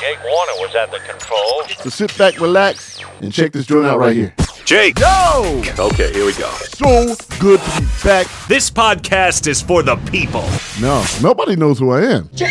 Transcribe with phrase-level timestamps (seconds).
[0.00, 1.72] Jake Warner was at the controls.
[1.82, 4.34] So sit back, relax, and check this joint out right here.
[4.64, 4.98] Jake.
[4.98, 5.62] Yo!
[5.78, 6.50] Okay, here we go.
[6.50, 8.26] So good to be back.
[8.48, 10.44] This podcast is for the people.
[10.80, 12.28] No, nobody knows who I am.
[12.34, 12.48] Jake!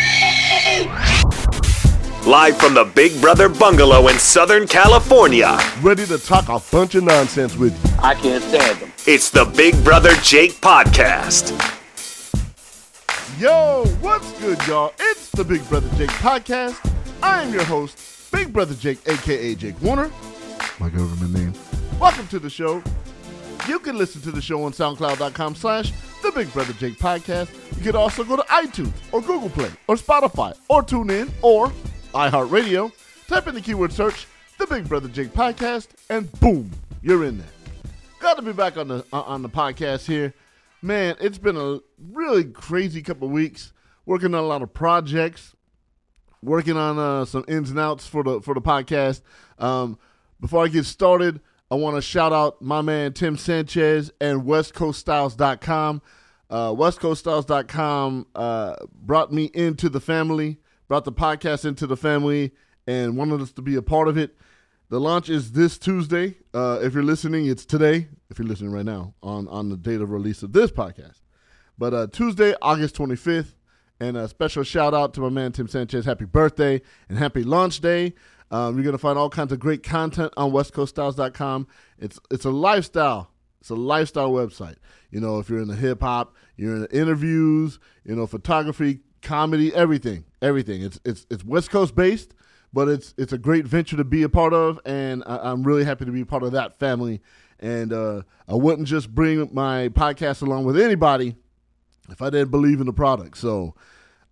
[2.26, 7.04] Live from the Big Brother Bungalow in Southern California, Ready to talk a bunch of
[7.06, 7.92] nonsense with you.
[8.00, 8.92] I can't stand them.
[9.06, 11.54] it's the Big Brother Jake Podcast.
[13.40, 14.92] Yo, what's good, y'all?
[15.00, 16.97] It's the Big Brother Jake podcast.
[17.22, 20.12] I am your host, Big Brother Jake, aka Jake Warner,
[20.80, 21.54] my government name.
[22.00, 22.82] Welcome to the show.
[23.68, 27.50] You can listen to the show on SoundCloud.com slash The Big Brother Jake Podcast.
[27.78, 31.72] You can also go to iTunes or Google Play or Spotify or TuneIn or
[32.14, 32.92] iHeartRadio.
[33.28, 36.72] Type in the keyword search The Big Brother Jake Podcast and boom,
[37.02, 37.48] you're in there.
[38.20, 40.34] Glad to be back on the uh, on the podcast here.
[40.82, 41.80] Man, it's been a
[42.14, 43.74] really crazy couple weeks
[44.06, 45.56] working on a lot of projects,
[46.42, 49.22] working on uh, some ins and outs for the for the podcast.
[49.60, 49.98] Um,
[50.40, 56.02] before I get started, I want to shout out my man Tim Sanchez and WestCoastStyles.com.
[56.50, 62.52] Uh, WestCoastStyles.com uh, brought me into the family, brought the podcast into the family,
[62.86, 64.38] and wanted us to be a part of it.
[64.90, 66.38] The launch is this Tuesday.
[66.54, 68.08] Uh, if you're listening, it's today.
[68.30, 71.20] If you're listening right now, on on the date of release of this podcast,
[71.78, 73.54] but uh, Tuesday, August 25th,
[74.00, 76.06] and a special shout out to my man Tim Sanchez.
[76.06, 78.14] Happy birthday and happy launch day.
[78.52, 81.68] Um, you're gonna find all kinds of great content on WestCoastStyles.com.
[82.00, 83.32] It's it's a lifestyle.
[83.60, 84.76] It's a lifestyle website.
[85.12, 89.02] You know, if you're in the hip hop, you're in the interviews, you know, photography,
[89.22, 90.82] comedy, everything, everything.
[90.82, 92.34] It's it's it's West Coast based,
[92.72, 95.84] but it's it's a great venture to be a part of, and I, I'm really
[95.84, 97.22] happy to be part of that family.
[97.60, 101.36] And uh, I wouldn't just bring my podcast along with anybody
[102.10, 103.38] if I didn't believe in the product.
[103.38, 103.76] So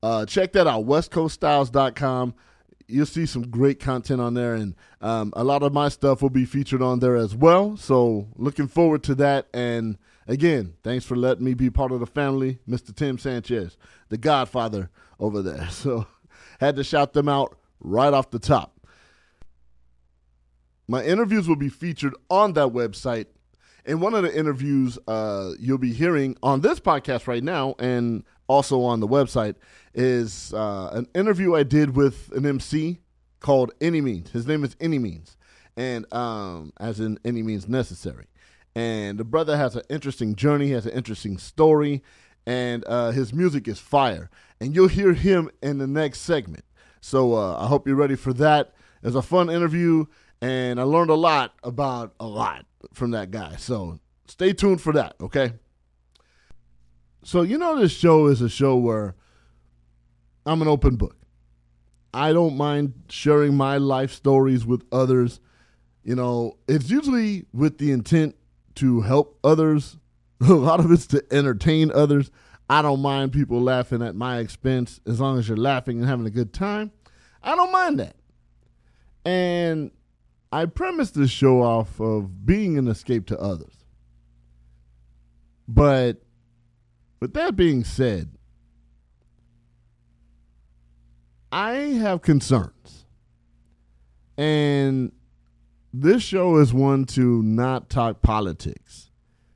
[0.04, 2.36] uh, check that out, westcoaststyles.com.
[2.88, 6.30] You'll see some great content on there, and um, a lot of my stuff will
[6.30, 7.78] be featured on there as well.
[7.78, 9.48] So looking forward to that.
[9.54, 12.96] And again, thanks for letting me be part of the family, Mr.
[12.96, 13.78] Tim Sanchez,
[14.10, 15.68] the godfather over there.
[15.72, 16.06] So
[16.60, 18.80] had to shout them out right off the top.
[20.88, 23.26] My interviews will be featured on that website.
[23.86, 28.24] And one of the interviews uh, you'll be hearing on this podcast right now and
[28.48, 29.56] also on the website
[29.94, 33.00] is uh, an interview I did with an MC
[33.40, 34.30] called Annimeanz.
[34.30, 35.36] His name is Annimeanz,
[35.78, 38.26] and um, as in Any Means Necessary.
[38.76, 42.04] And the brother has an interesting journey, has an interesting story,
[42.46, 44.30] and uh, his music is fire.
[44.60, 46.66] And you'll hear him in the next segment.
[47.02, 48.74] So uh, I hope you're ready for that.
[49.04, 50.06] It was a fun interview,
[50.46, 53.56] and I learned a lot about a lot from that guy.
[53.56, 55.54] So stay tuned for that, okay?
[57.24, 59.16] So, you know, this show is a show where
[60.46, 61.18] I'm an open book.
[62.14, 65.40] I don't mind sharing my life stories with others.
[66.04, 68.36] You know, it's usually with the intent
[68.76, 69.98] to help others.
[70.42, 72.30] A lot of it's to entertain others.
[72.70, 76.26] I don't mind people laughing at my expense as long as you're laughing and having
[76.26, 76.92] a good time.
[77.42, 78.16] I don't mind that.
[79.24, 79.92] And
[80.56, 83.84] I premise this show off of being an escape to others.
[85.68, 86.22] But
[87.20, 88.38] with that being said,
[91.52, 93.06] I have concerns.
[94.38, 95.12] And
[95.94, 99.12] this show is one to not talk politics,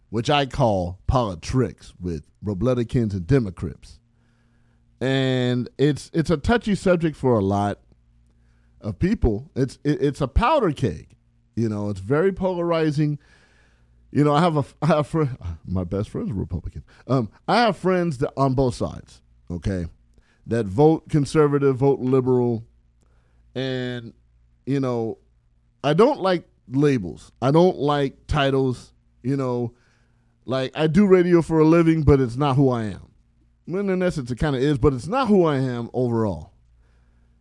[0.09, 4.01] which I call politricks with Robletikins and Democrats.
[4.99, 7.79] And it's it's a touchy subject for a lot
[8.81, 9.51] of people.
[9.55, 11.15] It's it, it's a powder keg.
[11.55, 13.19] You know, it's very polarizing.
[14.11, 15.13] You know, I have a I have
[15.65, 16.83] my best friend's a Republican.
[17.07, 19.21] Um, I have friends that on both sides.
[19.51, 19.87] Okay,
[20.47, 22.65] that vote conservative, vote liberal,
[23.55, 24.13] and
[24.65, 25.17] you know,
[25.83, 27.31] I don't like labels.
[27.41, 28.93] I don't like titles.
[29.21, 29.73] You know,
[30.45, 33.11] like I do radio for a living, but it's not who I am.
[33.65, 36.53] When in essence, it kind of is, but it's not who I am overall.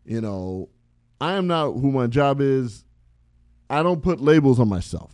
[0.04, 0.68] You know,
[1.20, 2.84] I am not who my job is.
[3.70, 5.12] I don't put labels on myself.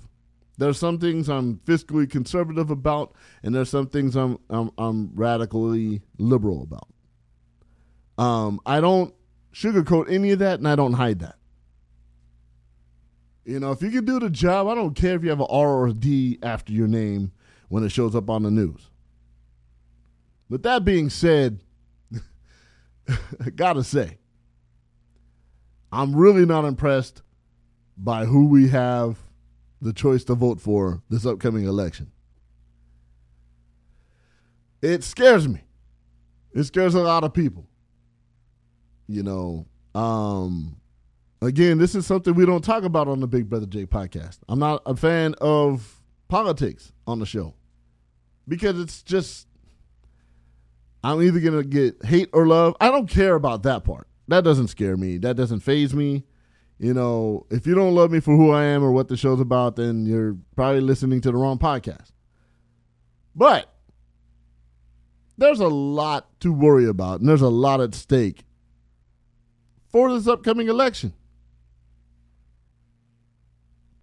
[0.56, 5.10] There are some things I'm fiscally conservative about, and there's some things I'm I'm, I'm
[5.14, 6.88] radically liberal about.
[8.16, 9.12] Um, I don't
[9.52, 11.36] sugarcoat any of that, and I don't hide that.
[13.44, 15.46] You know, if you can do the job, I don't care if you have an
[15.50, 17.32] R or a D after your name
[17.68, 18.90] when it shows up on the news.
[20.48, 21.60] With that being said,
[23.08, 24.18] I gotta say,
[25.94, 27.22] I'm really not impressed
[27.96, 29.18] by who we have
[29.80, 32.10] the choice to vote for this upcoming election.
[34.82, 35.62] It scares me.
[36.52, 37.66] It scares a lot of people.
[39.06, 40.76] You know, um,
[41.44, 44.38] Again, this is something we don't talk about on the Big Brother Jake podcast.
[44.48, 47.54] I'm not a fan of politics on the show
[48.48, 49.46] because it's just
[51.02, 52.76] I'm either gonna get hate or love.
[52.80, 54.08] I don't care about that part.
[54.28, 55.18] That doesn't scare me.
[55.18, 56.24] That doesn't phase me.
[56.78, 59.40] You know, if you don't love me for who I am or what the show's
[59.40, 62.10] about, then you're probably listening to the wrong podcast.
[63.34, 63.72] But
[65.36, 68.44] there's a lot to worry about, and there's a lot at stake
[69.88, 71.12] for this upcoming election.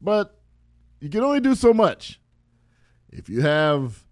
[0.02, 0.40] But
[1.00, 2.20] you can only do so much.
[3.10, 4.04] If you have,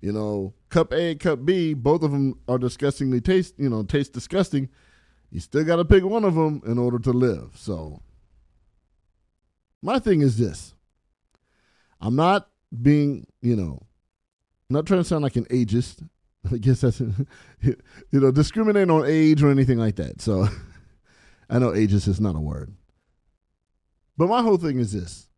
[0.00, 3.82] you know, cup A, and cup B, both of them are disgustingly taste, you know,
[3.82, 4.68] taste disgusting.
[5.30, 7.52] You still got to pick one of them in order to live.
[7.54, 8.02] So,
[9.80, 10.74] my thing is this:
[12.00, 12.48] I'm not
[12.82, 13.86] being, you know,
[14.68, 16.06] I'm not trying to sound like an ageist.
[16.52, 17.00] I guess that's,
[17.60, 17.76] you
[18.12, 20.20] know, discriminating on age or anything like that.
[20.20, 20.48] So,
[21.50, 22.74] I know ageist is not a word.
[24.16, 25.28] But my whole thing is this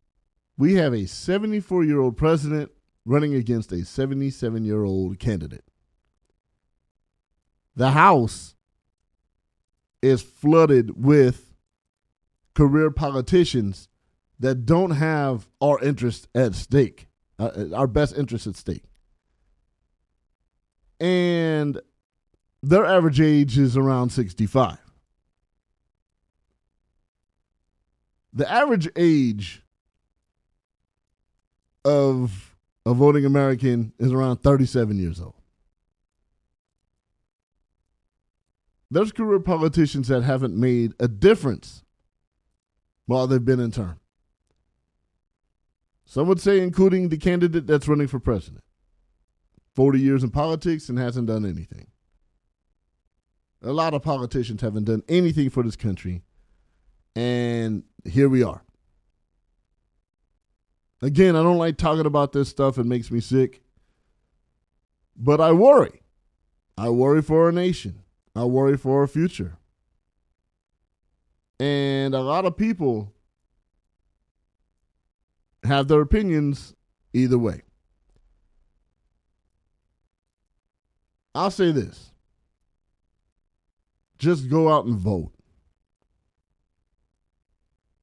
[0.57, 2.71] we have a 74 year old president
[3.05, 5.65] running against a 77 year old candidate.
[7.75, 8.55] The House
[10.03, 11.55] is flooded with
[12.53, 13.87] career politicians
[14.39, 17.07] that don't have our interest at stake,
[17.39, 18.83] uh, uh our best interest at stake.
[20.99, 21.79] And
[22.61, 24.77] their average age is around 65.
[28.33, 29.61] The average age
[31.85, 35.42] of a voting American is around 37 years old.
[38.93, 41.83] There's career politicians that haven't made a difference
[43.07, 43.99] while they've been in term.
[46.05, 48.63] Some would say, including the candidate that's running for president.
[49.73, 51.87] 40 years in politics and hasn't done anything.
[53.63, 56.21] A lot of politicians haven't done anything for this country.
[57.15, 58.63] And here we are.
[61.01, 62.77] Again, I don't like talking about this stuff.
[62.77, 63.63] It makes me sick.
[65.17, 66.03] But I worry.
[66.77, 68.02] I worry for our nation.
[68.35, 69.57] I worry for our future.
[71.59, 73.13] And a lot of people
[75.63, 76.75] have their opinions
[77.13, 77.61] either way.
[81.35, 82.11] I'll say this
[84.17, 85.33] just go out and vote,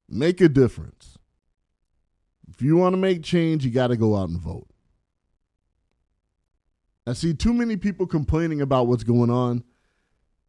[0.07, 1.17] make a difference.
[2.49, 4.67] If you want to make change, you got to go out and vote.
[7.07, 9.63] I see too many people complaining about what's going on,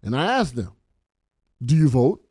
[0.02, 0.72] and I asked them,
[1.64, 2.24] "Do you vote?"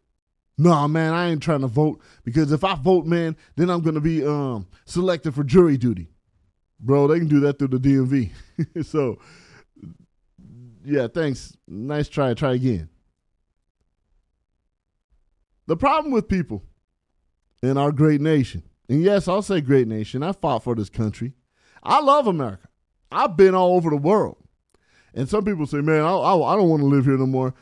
[0.57, 4.01] No, man, I ain't trying to vote because if I vote, man, then I'm gonna
[4.01, 6.09] be um, selected for jury duty.
[6.79, 8.31] Bro, they can do that through the DMV.
[8.85, 9.19] so,
[10.83, 11.55] yeah, thanks.
[11.67, 12.33] Nice try.
[12.33, 12.89] Try again.
[15.67, 16.63] The problem with people
[17.61, 20.21] in our great nation and yes, I'll say great nation.
[20.21, 21.31] I fought for this country.
[21.81, 22.67] I love America.
[23.09, 24.35] I've been all over the world.
[25.13, 27.53] And some people say, man, I, I, I don't want to live here no more.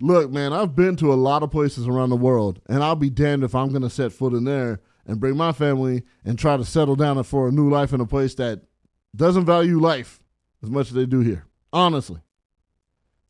[0.00, 3.10] Look, man, I've been to a lot of places around the world, and I'll be
[3.10, 6.56] damned if I'm going to set foot in there and bring my family and try
[6.56, 8.62] to settle down for a new life in a place that
[9.14, 10.20] doesn't value life
[10.62, 11.46] as much as they do here.
[11.72, 12.20] Honestly.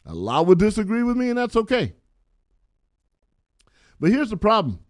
[0.06, 1.94] A lot would disagree with me, and that's okay.
[3.98, 4.80] But here's the problem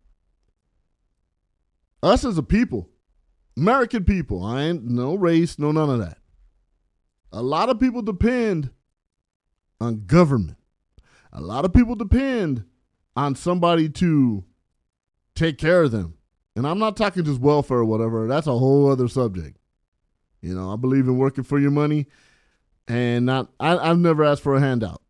[2.02, 2.88] us as a people,
[3.56, 6.18] American people, I ain't no race, no none of that.
[7.32, 8.70] A lot of people depend
[9.80, 10.58] on government.
[11.32, 12.64] A lot of people depend
[13.16, 14.44] on somebody to
[15.34, 16.14] take care of them.
[16.56, 18.26] And I'm not talking just welfare or whatever.
[18.26, 19.56] That's a whole other subject.
[20.40, 22.06] You know, I believe in working for your money
[22.88, 25.02] and not I, I've never asked for a handout.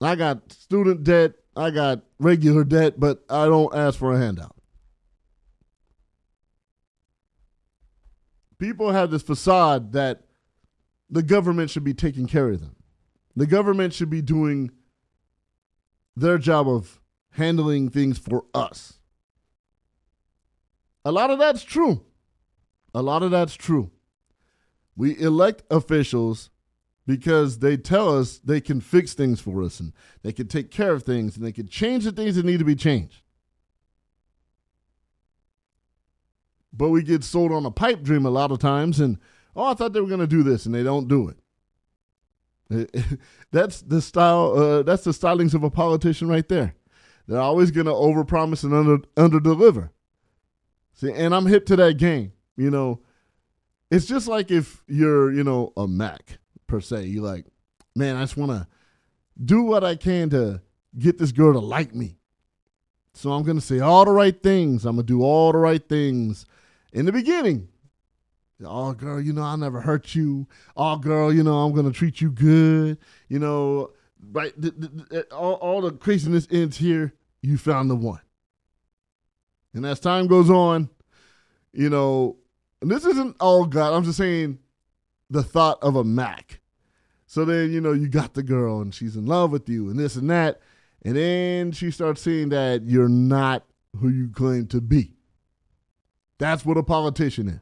[0.00, 4.54] I got student debt, I got regular debt, but I don't ask for a handout.
[8.64, 10.23] people have this facade that
[11.10, 12.76] the government should be taking care of them.
[13.36, 14.70] The government should be doing
[16.16, 18.98] their job of handling things for us.
[21.04, 22.04] A lot of that's true.
[22.94, 23.90] A lot of that's true.
[24.96, 26.50] We elect officials
[27.06, 29.92] because they tell us they can fix things for us and
[30.22, 32.64] they can take care of things and they can change the things that need to
[32.64, 33.24] be changed.
[36.76, 39.18] but we get sold on a pipe dream a lot of times and
[39.56, 41.36] oh i thought they were going to do this and they don't do it.
[43.52, 46.74] That's the style uh, that's the stylings of a politician right there.
[47.28, 49.90] They're always going to overpromise and under underdeliver.
[50.94, 53.00] See and i'm hip to that game you know.
[53.90, 57.04] It's just like if you're you know a mac per se.
[57.04, 57.46] You like
[57.94, 58.66] man i just want to
[59.42, 60.60] do what i can to
[60.98, 62.16] get this girl to like me.
[63.12, 64.84] So I'm going to say all the right things.
[64.84, 66.46] I'm going to do all the right things.
[66.92, 67.68] In the beginning.
[68.62, 70.46] Oh, girl, you know, I'll never hurt you.
[70.76, 72.98] Oh, girl, you know, I'm going to treat you good.
[73.28, 73.90] You know,
[74.32, 74.52] right?
[74.60, 77.14] th- th- th- eh, all, all the craziness ends here.
[77.42, 78.20] You found the one.
[79.74, 80.88] And as time goes on,
[81.72, 82.36] you know,
[82.80, 83.92] and this isn't all God.
[83.92, 84.58] I'm just saying
[85.30, 86.60] the thought of a Mac.
[87.26, 89.98] So then, you know, you got the girl and she's in love with you and
[89.98, 90.60] this and that.
[91.02, 93.64] And then she starts seeing that you're not
[93.96, 95.12] who you claim to be.
[96.38, 97.60] That's what a politician is.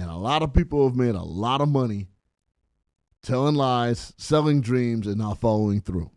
[0.00, 2.08] And a lot of people have made a lot of money
[3.22, 6.10] telling lies, selling dreams, and not following through.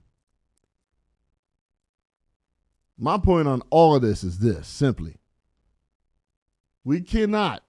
[2.97, 5.17] My point on all of this is this simply
[6.85, 7.61] we cannot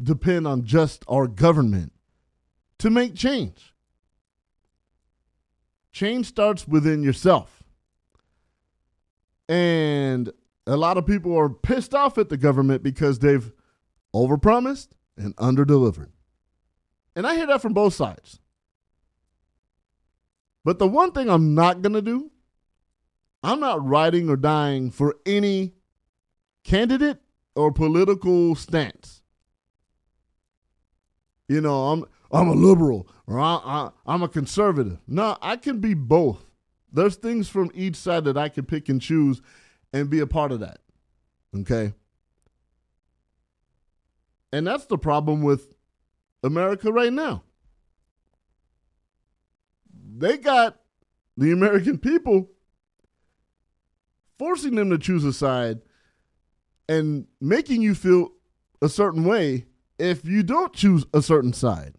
[0.00, 1.92] depend on just our government
[2.78, 3.74] to make change.
[5.90, 7.64] Change starts within yourself.
[9.48, 10.30] And
[10.68, 13.50] a lot of people are pissed off at the government because they've
[14.14, 14.88] overpromised
[15.18, 16.08] and underdelivered.
[17.14, 18.38] And I hear that from both sides.
[20.64, 22.30] But the one thing I'm not going to do,
[23.42, 25.74] I'm not riding or dying for any
[26.64, 27.18] candidate
[27.54, 29.22] or political stance.
[31.48, 34.98] You know, I'm I'm a liberal or I, I'm a conservative.
[35.06, 36.44] No, I can be both.
[36.92, 39.40] There's things from each side that I can pick and choose
[39.92, 40.80] and be a part of that.
[41.56, 41.94] Okay?
[44.52, 45.68] And that's the problem with
[46.42, 47.42] America right now.
[50.16, 50.80] They got
[51.36, 52.48] the American people
[54.38, 55.80] forcing them to choose a side
[56.88, 58.32] and making you feel
[58.80, 59.66] a certain way
[59.98, 61.94] if you don't choose a certain side.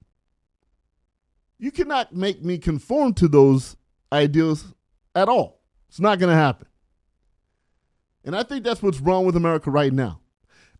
[1.59, 3.75] You cannot make me conform to those
[4.11, 4.73] ideals
[5.13, 5.59] at all.
[5.89, 6.67] It's not going to happen.
[8.23, 10.21] And I think that's what's wrong with America right now.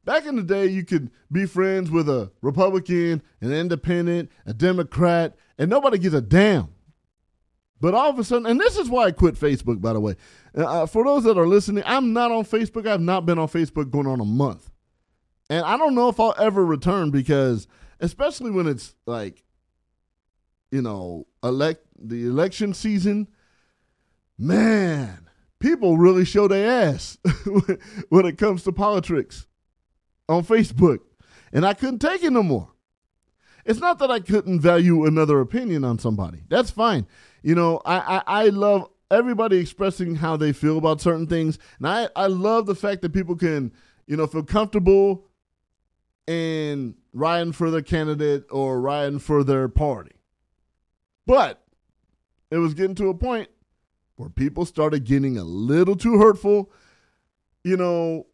[0.09, 5.35] Back in the day, you could be friends with a Republican, an independent, a Democrat,
[5.59, 6.69] and nobody gives a damn.
[7.79, 10.15] But all of a sudden, and this is why I quit Facebook, by the way.
[10.55, 12.87] Uh, for those that are listening, I'm not on Facebook.
[12.87, 14.71] I've not been on Facebook going on a month.
[15.47, 17.67] And I don't know if I'll ever return because,
[17.99, 19.43] especially when it's like,
[20.71, 23.27] you know, elect the election season,
[24.39, 27.19] man, people really show their ass
[28.09, 29.45] when it comes to politics
[30.29, 30.99] on Facebook.
[31.51, 32.69] And I couldn't take it no more.
[33.65, 36.43] It's not that I couldn't value another opinion on somebody.
[36.47, 37.07] That's fine.
[37.43, 41.59] You know, I, I, I love everybody expressing how they feel about certain things.
[41.79, 43.73] And I, I love the fact that people can,
[44.07, 45.25] you know, feel comfortable
[46.27, 50.15] in riding for their candidate or riding for their party.
[51.25, 51.61] But
[52.51, 53.49] it was getting to a point
[54.15, 56.71] where people started getting a little too hurtful.
[57.63, 58.27] You know,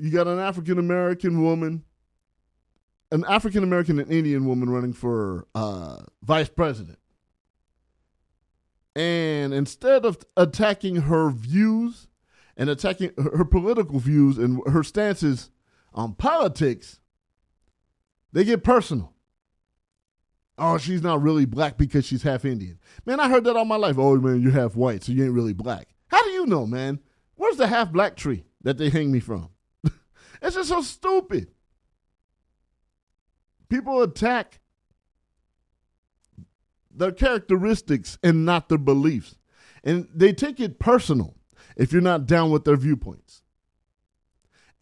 [0.00, 1.84] you got an African American woman,
[3.12, 6.98] an African American and Indian woman running for uh, vice president.
[8.96, 12.08] And instead of attacking her views
[12.56, 15.50] and attacking her, political views and her stances
[15.92, 17.00] on politics,
[18.32, 19.12] they get personal.
[20.58, 22.78] Oh, she's not really black because she's half Indian.
[23.06, 23.96] Man, I heard that all my life.
[23.98, 25.88] Oh, man, you're half white, so you ain't really black.
[26.08, 27.00] How do you know, man?
[27.36, 29.50] Where's the half black tree that they hang me from?
[30.42, 31.48] It's just so stupid.
[33.68, 34.60] People attack
[36.90, 39.36] their characteristics and not their beliefs.
[39.84, 41.36] And they take it personal
[41.76, 43.42] if you're not down with their viewpoints.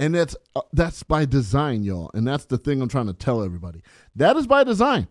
[0.00, 2.10] And that's uh, that's by design, y'all.
[2.14, 3.82] And that's the thing I'm trying to tell everybody.
[4.14, 5.08] That is by design.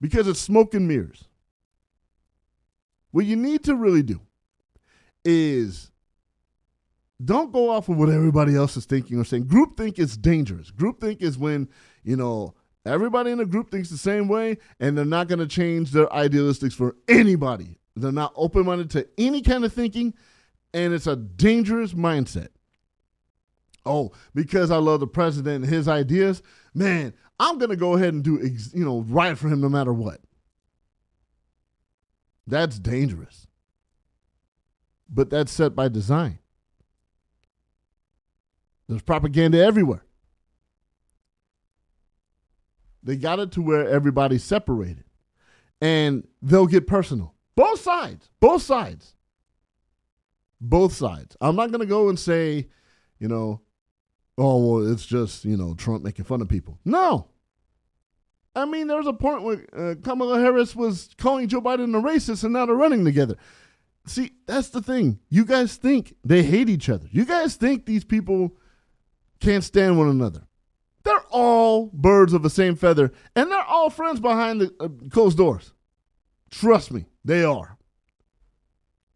[0.00, 1.24] Because it's smoke and mirrors.
[3.12, 4.20] What you need to really do
[5.24, 5.90] is
[7.24, 9.46] don't go off of what everybody else is thinking or saying.
[9.46, 10.70] Groupthink is dangerous.
[10.70, 11.68] Groupthink is when,
[12.02, 12.54] you know,
[12.84, 16.06] everybody in a group thinks the same way and they're not going to change their
[16.08, 17.78] idealistics for anybody.
[17.96, 20.12] They're not open minded to any kind of thinking,
[20.74, 22.48] and it's a dangerous mindset.
[23.86, 26.42] Oh, because I love the president and his ideas,
[26.74, 29.68] man, I'm going to go ahead and do, ex- you know, right for him no
[29.70, 30.20] matter what.
[32.46, 33.46] That's dangerous.
[35.08, 36.40] But that's set by design.
[38.88, 40.04] There's propaganda everywhere.
[43.02, 45.04] They got it to where everybody's separated.
[45.80, 47.34] And they'll get personal.
[47.54, 48.30] Both sides.
[48.40, 49.14] Both sides.
[50.60, 51.36] Both sides.
[51.40, 52.68] I'm not going to go and say,
[53.18, 53.60] you know,
[54.38, 56.78] oh, well, it's just, you know, Trump making fun of people.
[56.84, 57.28] No.
[58.54, 62.02] I mean, there was a point where uh, Kamala Harris was calling Joe Biden a
[62.02, 63.36] racist and now they're running together.
[64.06, 65.20] see, that's the thing.
[65.28, 67.06] You guys think they hate each other.
[67.10, 68.56] You guys think these people
[69.40, 70.42] can't stand one another.
[71.04, 75.36] They're all birds of the same feather, and they're all friends behind the uh, closed
[75.36, 75.72] doors.
[76.50, 77.76] Trust me, they are.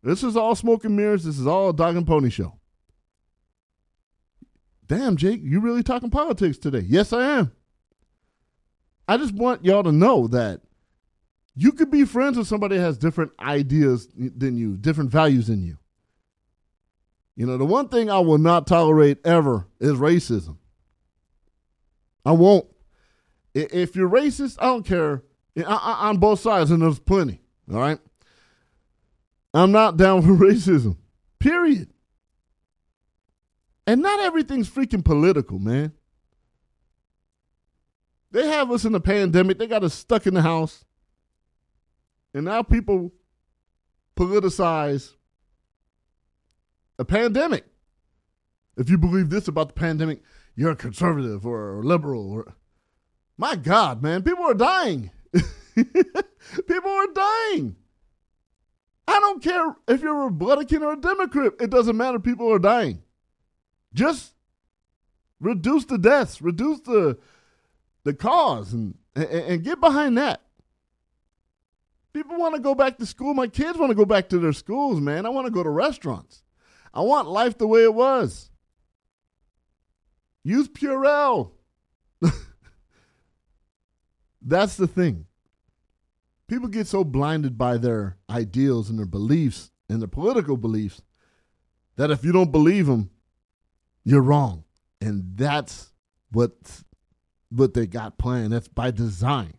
[0.02, 1.24] This is all smoke and mirrors.
[1.24, 2.58] This is all a dog and pony show.
[4.86, 6.84] Damn, Jake, you really talking politics today?
[6.86, 7.52] Yes, I am.
[9.06, 10.60] I just want y'all to know that
[11.56, 15.62] you could be friends with somebody that has different ideas than you, different values than
[15.62, 15.76] you.
[17.40, 20.58] You know, the one thing I will not tolerate ever is racism.
[22.22, 22.66] I won't.
[23.54, 25.22] If you're racist, I don't care.
[25.56, 27.40] I, on both sides, and there's plenty.
[27.72, 27.98] All right.
[29.54, 30.98] I'm not down for racism.
[31.38, 31.88] Period.
[33.86, 35.92] And not everything's freaking political, man.
[38.32, 39.56] They have us in a pandemic.
[39.56, 40.84] They got us stuck in the house.
[42.34, 43.12] And now people
[44.14, 45.14] politicize
[47.00, 47.64] a pandemic.
[48.76, 50.22] If you believe this about the pandemic,
[50.54, 52.54] you're a conservative or a liberal or
[53.38, 55.10] my God, man, people are dying.
[55.74, 57.76] people are dying.
[59.08, 61.54] I don't care if you're a Republican or a Democrat.
[61.58, 62.20] It doesn't matter.
[62.20, 63.02] People are dying.
[63.94, 64.34] Just
[65.40, 67.18] reduce the deaths, reduce the
[68.04, 70.42] the cause, and and, and get behind that.
[72.12, 73.32] People want to go back to school.
[73.32, 75.24] My kids want to go back to their schools, man.
[75.24, 76.42] I want to go to restaurants.
[76.92, 78.50] I want life the way it was.
[80.42, 81.52] Use Purell.
[84.42, 85.26] That's the thing.
[86.48, 91.02] People get so blinded by their ideals and their beliefs and their political beliefs
[91.96, 93.10] that if you don't believe them,
[94.04, 94.64] you're wrong.
[95.00, 95.92] And that's
[96.32, 96.52] what
[97.50, 98.52] what they got planned.
[98.52, 99.54] That's by design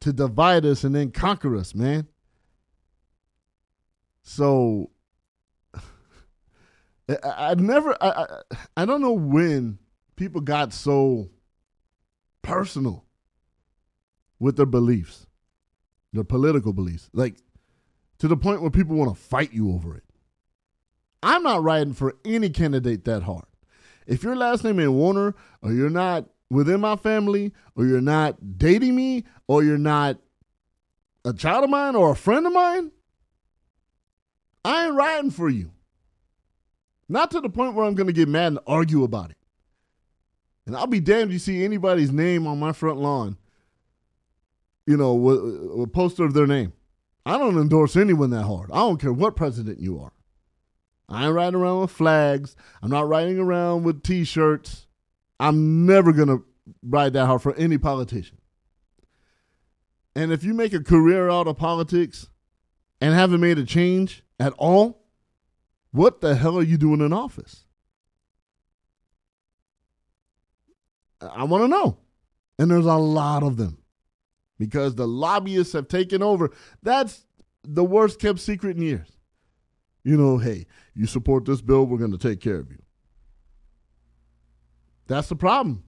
[0.00, 2.08] to divide us and then conquer us, man.
[4.22, 4.90] So
[7.08, 9.78] I, I never I, I I don't know when
[10.16, 11.30] people got so
[12.42, 13.04] personal
[14.38, 15.26] with their beliefs,
[16.12, 17.36] their political beliefs, like
[18.18, 20.04] to the point where people want to fight you over it.
[21.22, 23.46] I'm not riding for any candidate that hard.
[24.06, 28.58] If your last name is Warner, or you're not within my family, or you're not
[28.58, 30.18] dating me, or you're not
[31.24, 32.92] a child of mine or a friend of mine,
[34.64, 35.72] I ain't riding for you.
[37.08, 39.36] Not to the point where I'm going to get mad and argue about it.
[40.66, 43.36] And I'll be damned if you see anybody's name on my front lawn,
[44.86, 46.72] you know, a poster of their name.
[47.24, 48.70] I don't endorse anyone that hard.
[48.72, 50.12] I don't care what president you are.
[51.08, 52.56] I ain't riding around with flags.
[52.82, 54.86] I'm not riding around with t shirts.
[55.38, 56.44] I'm never going to
[56.82, 58.38] ride that hard for any politician.
[60.16, 62.28] And if you make a career out of politics
[63.00, 65.05] and haven't made a change at all,
[65.96, 67.64] what the hell are you doing in office?
[71.20, 71.98] I want to know.
[72.58, 73.78] And there's a lot of them
[74.58, 76.50] because the lobbyists have taken over.
[76.82, 77.24] That's
[77.62, 79.08] the worst kept secret in years.
[80.04, 82.78] You know, hey, you support this bill, we're going to take care of you.
[85.08, 85.84] That's the problem.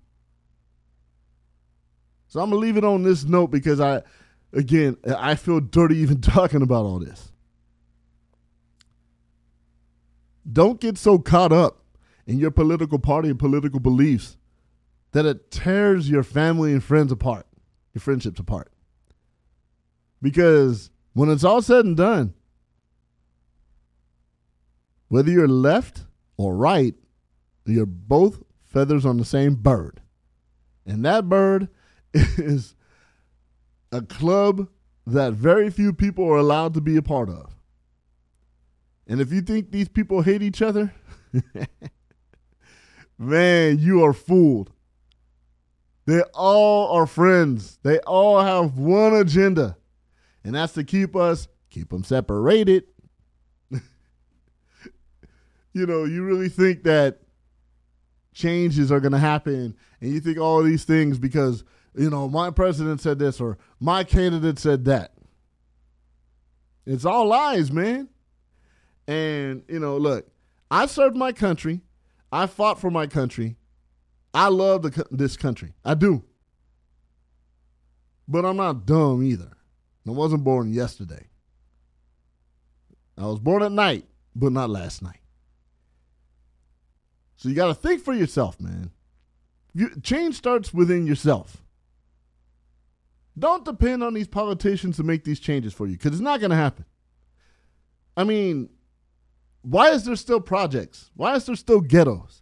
[2.29, 4.03] So I'm going to leave it on this note because I,
[4.53, 7.33] again, I feel dirty even talking about all this.
[10.51, 11.83] Don't get so caught up
[12.27, 14.37] in your political party and political beliefs
[15.13, 17.47] that it tears your family and friends apart,
[17.95, 18.71] your friendships apart.
[20.21, 22.35] Because when it's all said and done,
[25.09, 26.05] whether you're left
[26.37, 26.95] or right,
[27.65, 30.01] you're both feathers on the same bird.
[30.87, 31.69] And that bird
[32.15, 32.75] is
[33.91, 34.69] a club
[35.07, 37.58] that very few people are allowed to be a part of.
[39.09, 40.93] And if you think these people hate each other,
[43.19, 44.71] man, you are fooled.
[46.05, 47.79] They all are friends.
[47.83, 49.77] They all have one agenda,
[50.45, 52.85] and that's to keep us, keep them separated.
[53.71, 53.81] you
[55.87, 57.21] know, you really think that
[58.33, 62.51] changes are going to happen, and you think all these things because, you know, my
[62.51, 65.13] president said this or my candidate said that.
[66.87, 68.09] It's all lies, man.
[69.09, 70.29] And, you know, look,
[70.71, 71.81] I served my country.
[72.31, 73.57] I fought for my country.
[74.35, 75.73] I love the, this country.
[75.85, 76.23] I do.
[78.29, 79.51] But I'm not dumb either.
[80.07, 81.27] I wasn't born yesterday.
[83.17, 84.05] I was born at night,
[84.37, 85.21] but not last night.
[87.37, 88.91] So you got to think for yourself, man.
[89.73, 91.63] You, change starts within yourself.
[93.39, 96.51] Don't depend on these politicians to make these changes for you because it's not going
[96.51, 96.85] to happen.
[98.17, 98.69] I mean,
[99.69, 101.11] why is there still projects?
[101.15, 102.41] Why is there still ghettos?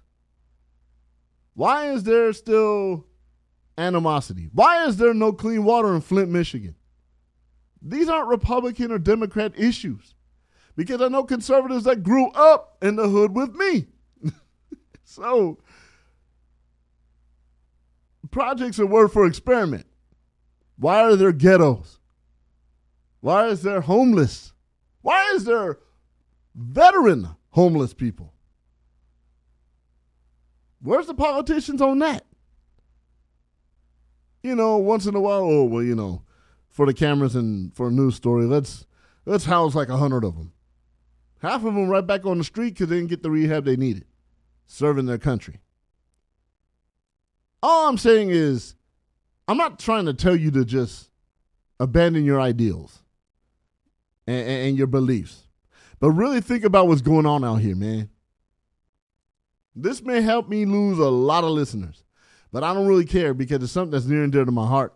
[1.55, 3.05] Why is there still
[3.77, 4.49] animosity?
[4.53, 6.77] Why is there no clean water in Flint, Michigan?
[7.83, 10.15] These aren't Republican or Democrat issues
[10.77, 13.89] because I know conservatives that grew up in the hood with me.
[15.03, 15.59] so,
[18.31, 19.87] projects are word for experiment.
[20.79, 21.99] Why are there ghettos?
[23.19, 24.53] Why is there homeless?
[25.03, 25.81] Why is there
[26.57, 28.33] veteran homeless people?
[30.81, 32.27] Where's the politicians on that?
[34.42, 36.23] You know, once in a while, oh well, you know,
[36.69, 38.87] for the cameras and for a news story, let's
[39.25, 40.53] let's house like a hundred of them.
[41.40, 43.77] Half of them right back on the street because they didn't get the rehab they
[43.77, 44.05] needed,
[44.66, 45.61] serving their country.
[47.62, 48.75] All I'm saying is,
[49.49, 51.11] I'm not trying to tell you to just
[51.81, 53.03] abandon your ideals
[54.27, 55.46] and, and your beliefs,
[56.01, 58.11] but really think about what's going on out here, man.
[59.75, 62.05] This may help me lose a lot of listeners,
[62.53, 64.95] but I don't really care because it's something that's near and dear to my heart.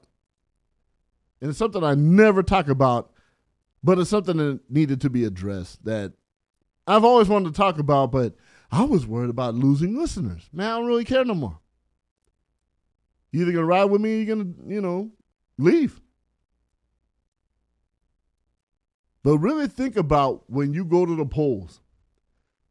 [1.40, 3.12] And it's something I never talk about,
[3.82, 6.12] but it's something that needed to be addressed that
[6.86, 8.34] I've always wanted to talk about, but
[8.72, 10.48] I was worried about losing listeners.
[10.52, 11.58] Man, I don't really care no more.
[13.32, 15.10] You either gonna ride with me or you're gonna, you know,
[15.58, 16.00] leave.
[19.22, 21.80] But really think about when you go to the polls,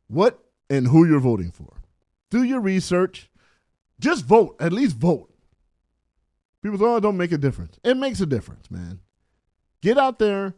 [0.07, 1.81] what and who you're voting for.
[2.29, 3.29] Do your research.
[3.99, 4.55] Just vote.
[4.59, 5.33] At least vote.
[6.61, 7.79] People say, oh, it don't make a difference.
[7.83, 8.99] It makes a difference, man.
[9.81, 10.55] Get out there,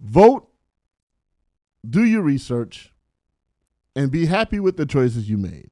[0.00, 0.48] vote,
[1.88, 2.92] do your research,
[3.96, 5.70] and be happy with the choices you made.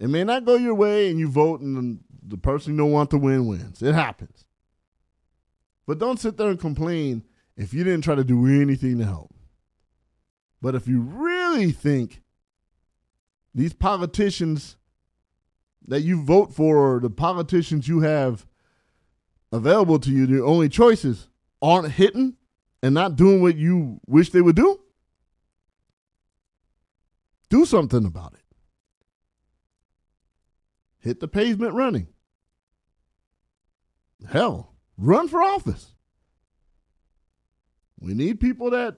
[0.00, 3.10] It may not go your way and you vote and the person you don't want
[3.10, 3.80] to win wins.
[3.80, 4.44] It happens.
[5.86, 7.22] But don't sit there and complain
[7.62, 9.32] if you didn't try to do anything to help.
[10.60, 12.22] But if you really think
[13.54, 14.76] these politicians
[15.86, 18.46] that you vote for or the politicians you have
[19.52, 21.28] available to you, the only choices,
[21.60, 22.34] aren't hitting
[22.82, 24.80] and not doing what you wish they would do,
[27.48, 28.40] do something about it.
[30.98, 32.08] Hit the pavement running.
[34.28, 35.94] Hell, run for office.
[38.02, 38.96] We need people that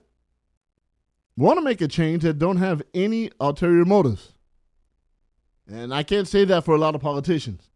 [1.37, 4.33] want to make a change that don't have any ulterior motives.
[5.69, 7.71] And I can't say that for a lot of politicians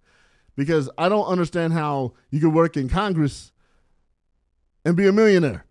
[0.56, 3.52] because I don't understand how you can work in Congress
[4.84, 5.64] and be a millionaire.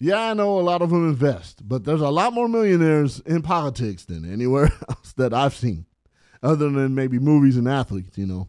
[0.00, 3.42] Yeah, I know a lot of them invest, but there's a lot more millionaires in
[3.42, 5.86] politics than anywhere else that I've seen,
[6.42, 8.48] other than maybe movies and athletes, you know.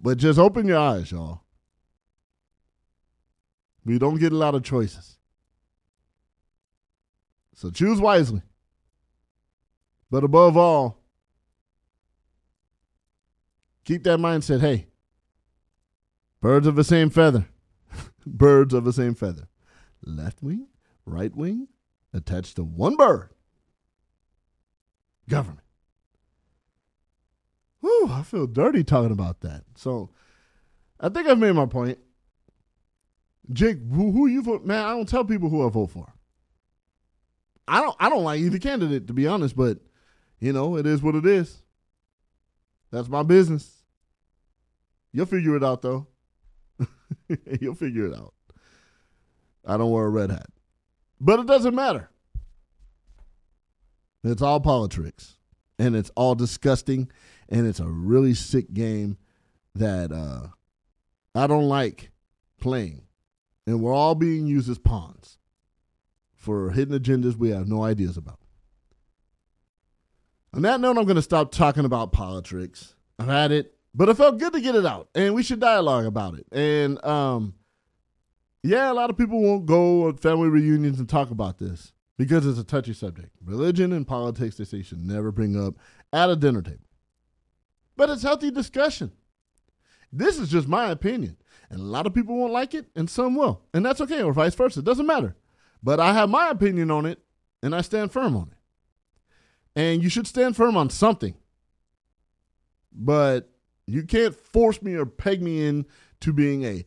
[0.00, 1.42] But just open your eyes, y'all.
[3.84, 5.16] We don't get a lot of choices.
[7.54, 8.42] So choose wisely.
[10.10, 10.98] But above all,
[13.84, 14.88] keep that mindset hey,
[16.40, 17.46] birds of the same feather.
[18.26, 19.48] birds of the same feather.
[20.04, 20.68] Left wing,
[21.04, 21.68] right wing,
[22.12, 23.30] attached to one bird.
[25.28, 25.65] Government.
[28.08, 29.64] I feel dirty talking about that.
[29.74, 30.10] So
[31.00, 31.98] I think I've made my point.
[33.52, 34.64] Jake, who, who you vote?
[34.64, 36.12] Man, I don't tell people who I vote for.
[37.68, 39.78] I don't I don't like either candidate to be honest, but
[40.38, 41.62] you know, it is what it is.
[42.90, 43.82] That's my business.
[45.12, 46.06] You'll figure it out though.
[47.60, 48.34] You'll figure it out.
[49.64, 50.46] I don't wear a red hat.
[51.20, 52.10] But it doesn't matter.
[54.22, 55.36] It's all politics.
[55.78, 57.10] And it's all disgusting.
[57.48, 59.18] And it's a really sick game
[59.74, 60.48] that uh,
[61.34, 62.10] I don't like
[62.60, 63.02] playing.
[63.66, 65.38] And we're all being used as pawns
[66.34, 68.38] for hidden agendas we have no ideas about.
[70.54, 72.94] On that note, I'm going to stop talking about politics.
[73.18, 76.06] I've had it, but it felt good to get it out, and we should dialogue
[76.06, 76.46] about it.
[76.52, 77.54] And um,
[78.62, 82.46] yeah, a lot of people won't go at family reunions and talk about this because
[82.46, 83.30] it's a touchy subject.
[83.44, 85.74] Religion and politics, they say, you should never bring up
[86.12, 86.85] at a dinner table.
[87.96, 89.12] But it's healthy discussion.
[90.12, 91.36] This is just my opinion.
[91.70, 93.62] And a lot of people won't like it, and some will.
[93.74, 94.80] And that's okay, or vice versa.
[94.80, 95.36] It doesn't matter.
[95.82, 97.20] But I have my opinion on it,
[97.62, 99.80] and I stand firm on it.
[99.80, 101.34] And you should stand firm on something.
[102.92, 103.50] But
[103.86, 105.86] you can't force me or peg me in
[106.20, 106.84] to being a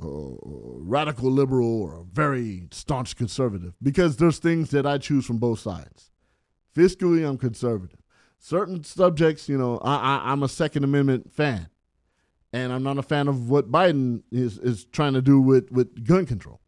[0.00, 5.38] uh, radical liberal or a very staunch conservative because there's things that I choose from
[5.38, 6.10] both sides.
[6.76, 7.98] Fiscally, I'm conservative.
[8.38, 11.68] Certain subjects, you know, I, I, I'm a Second Amendment fan.
[12.52, 16.06] and I'm not a fan of what Biden is is trying to do with with
[16.06, 16.60] gun control.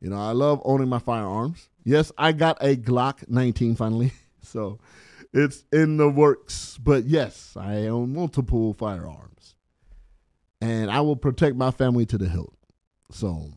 [0.00, 1.68] You know, I love owning my firearms.
[1.84, 4.12] Yes, I got a Glock 19 finally,
[4.42, 4.78] so
[5.32, 6.78] it's in the works.
[6.82, 9.54] But yes, I own multiple firearms,
[10.60, 12.54] and I will protect my family to the hilt.
[13.12, 13.52] So,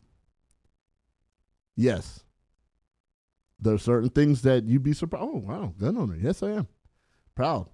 [1.76, 2.22] yes,
[3.58, 5.24] there are certain things that you'd be surprised.
[5.24, 6.16] Oh, wow, gun owner.
[6.16, 6.68] Yes, I am
[7.34, 7.68] proud.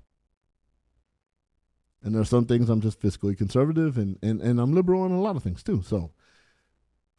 [2.03, 5.13] And there are some things I'm just fiscally conservative, and and and I'm liberal on
[5.13, 5.83] a lot of things too.
[5.83, 6.13] So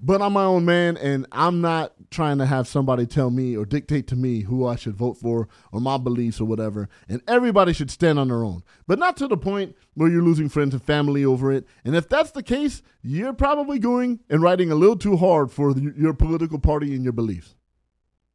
[0.03, 3.65] but I'm my own man, and I'm not trying to have somebody tell me or
[3.65, 6.89] dictate to me who I should vote for or my beliefs or whatever.
[7.07, 10.49] And everybody should stand on their own, but not to the point where you're losing
[10.49, 11.67] friends and family over it.
[11.85, 15.71] And if that's the case, you're probably going and writing a little too hard for
[15.71, 17.55] the, your political party and your beliefs.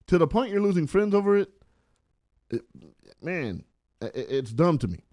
[0.06, 1.50] To the point you're losing friends over it,
[2.48, 2.62] it
[3.20, 3.64] man,
[4.00, 5.04] it's dumb to me.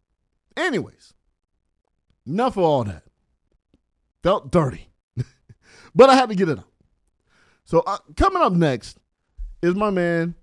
[0.56, 1.13] Anyways,
[2.28, 3.04] enough of all that.
[4.22, 4.89] Felt dirty.
[5.96, 6.74] But I had to get it out.
[7.65, 8.98] So uh, coming up next
[9.62, 10.36] is my man.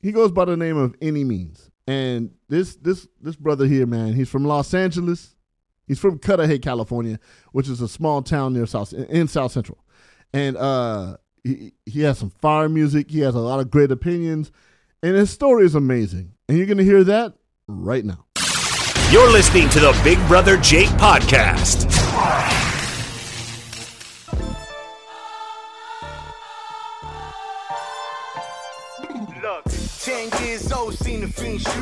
[0.00, 4.30] He goes by the name of Annimeanz, and this this this brother here, man, he's
[4.30, 5.36] from Los Angeles.
[5.86, 7.18] He's from Cudahy, California,
[7.52, 9.84] which is a small town near South in South Central,
[10.32, 13.10] and uh, he he has some fire music.
[13.10, 14.50] He has a lot of great opinions,
[15.02, 16.32] and his story is amazing.
[16.48, 17.34] And you're gonna hear that
[17.78, 18.24] right now.
[19.10, 21.88] You're listening to the Big Brother Jake podcast.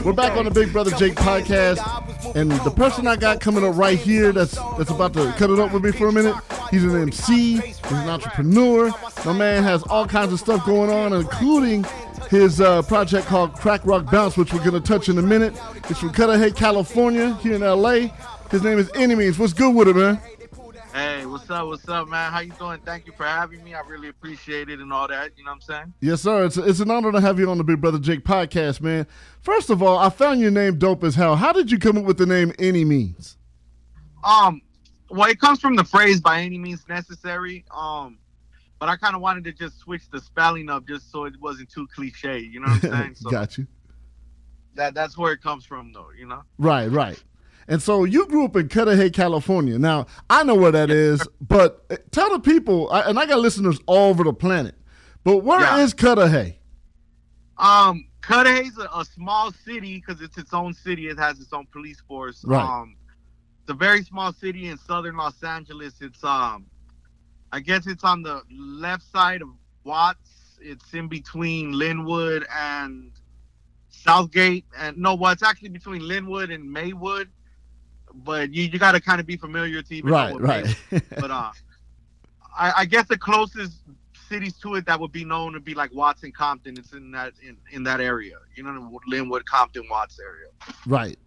[0.05, 3.77] We're back on the Big Brother Jake podcast, and the person I got coming up
[3.77, 6.35] right here that's that's about to cut it up with me for a minute.
[6.70, 8.90] He's an MC, he's an entrepreneur.
[9.24, 11.85] My man has all kinds of stuff going on, including
[12.30, 15.58] his uh, project called Crack Rock Bounce, which we're gonna touch in a minute.
[15.86, 18.08] He's from Cudahy, California, here in LA.
[18.50, 19.38] His name is Annimeanz.
[19.38, 20.20] What's good with it, man?
[20.92, 21.66] Hey, what's up?
[21.66, 22.32] What's up, man?
[22.32, 22.80] How you doing?
[22.84, 23.74] Thank you for having me.
[23.74, 25.32] I really appreciate it and all that.
[25.36, 25.94] You know what I'm saying?
[26.00, 26.46] Yes, sir.
[26.46, 29.06] It's, it's an honor to have you on the Big Brother Jake podcast, man.
[29.40, 31.36] First of all, I found your name dope as hell.
[31.36, 33.36] How did you come up with the name Annimeanz?
[34.24, 34.60] Um,
[35.10, 38.18] well, it comes from the phrase "by any means necessary." Um,
[38.78, 41.70] but I kind of wanted to just switch the spelling up just so it wasn't
[41.70, 42.38] too cliche.
[42.38, 43.14] You know what I'm saying?
[43.16, 43.66] So Got you.
[44.74, 46.08] that that's where it comes from, though.
[46.16, 46.42] You know?
[46.58, 47.22] Right, right.
[47.70, 49.78] And so you grew up in Cudahy, California.
[49.78, 53.78] Now I know where that is, but uh, tell the people, and I got listeners
[53.86, 54.74] all over the planet.
[55.24, 56.14] But where is Yeah.
[56.14, 56.58] Cudahy?
[57.58, 61.08] Um, Cudahy's a, a small city because it's its own city.
[61.08, 62.44] It has its own police force.
[62.46, 62.62] Right.
[62.62, 62.96] Um,
[63.60, 65.94] it's a very small city in southern Los Angeles.
[66.00, 66.66] It's um,
[67.52, 69.48] I guess it's on the left side of
[69.84, 70.58] Watts.
[70.61, 73.12] It's in between Lynwood and
[73.90, 77.30] Southgate, and no, well, it's actually between Lynwood and Maywood.
[78.12, 80.76] But you, you got to kind of be familiar to even know Right, right.
[81.20, 81.50] But uh,
[82.56, 83.82] I, I guess the closest
[84.28, 86.76] cities to it that would be known would be like Watson, Compton.
[86.78, 90.48] It's in that in, in that area, you know, Lynwood, Compton, Watts area.
[90.87, 91.18] right.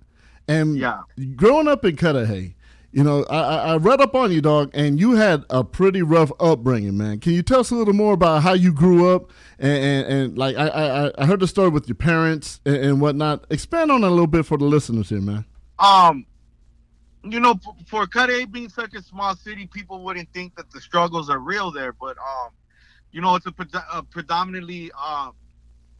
[0.48, 1.02] And Yeah.
[1.36, 2.56] growing up in Cudahy,
[2.92, 3.40] you know, I,
[3.74, 7.20] I read up on you, dog, and you had a pretty rough upbringing, man.
[7.20, 10.38] Can you tell us a little more about how you grew up and, and, and
[10.38, 13.46] like I, I I heard the story with your parents and, and whatnot.
[13.50, 15.46] Expand on it a little bit for the listeners here, man.
[15.80, 16.26] Um,
[17.24, 20.82] you know, for, for Cudahy being such a small city, people wouldn't think that the
[20.82, 22.50] struggles are real there, but um,
[23.12, 23.54] you know, it's a,
[23.94, 25.32] a predominantly uh,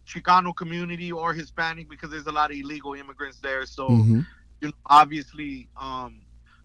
[0.06, 3.66] Chicano community or Hispanic because there's a lot of illegal immigrants there.
[3.66, 3.88] So.
[3.88, 4.26] Mhm.
[4.60, 6.22] you know, obviously, um,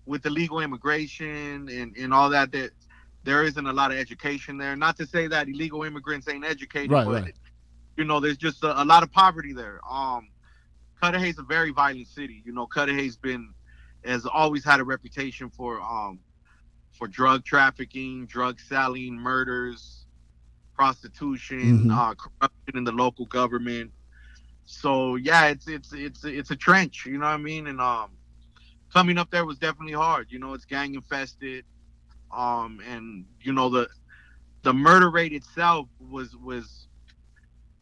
[0.06, 2.70] with the legal immigration and, and all that, that
[3.24, 4.76] there isn't a lot of education there.
[4.76, 7.34] Not to say that illegal immigrants ain't educated, Right, but right.
[7.96, 9.80] you know, there's just a, a lot of poverty there.
[9.88, 10.28] Um,
[11.02, 12.42] Cudahy's a very violent city.
[12.44, 13.52] You know, Cudahy's been
[14.04, 16.20] has always had a reputation for um
[16.92, 20.06] for drug trafficking, drug selling, murders,
[20.74, 21.90] prostitution, Mhm.
[21.90, 23.92] uh, corruption in the local government.
[24.64, 27.66] So yeah, it's it's it's it's a trench, you know what I mean?
[27.66, 28.15] And um,
[28.96, 30.28] coming up there was definitely hard.
[30.30, 31.66] You know, it's gang infested,
[32.34, 33.88] um, and you know the
[34.62, 36.88] the murder rate itself was was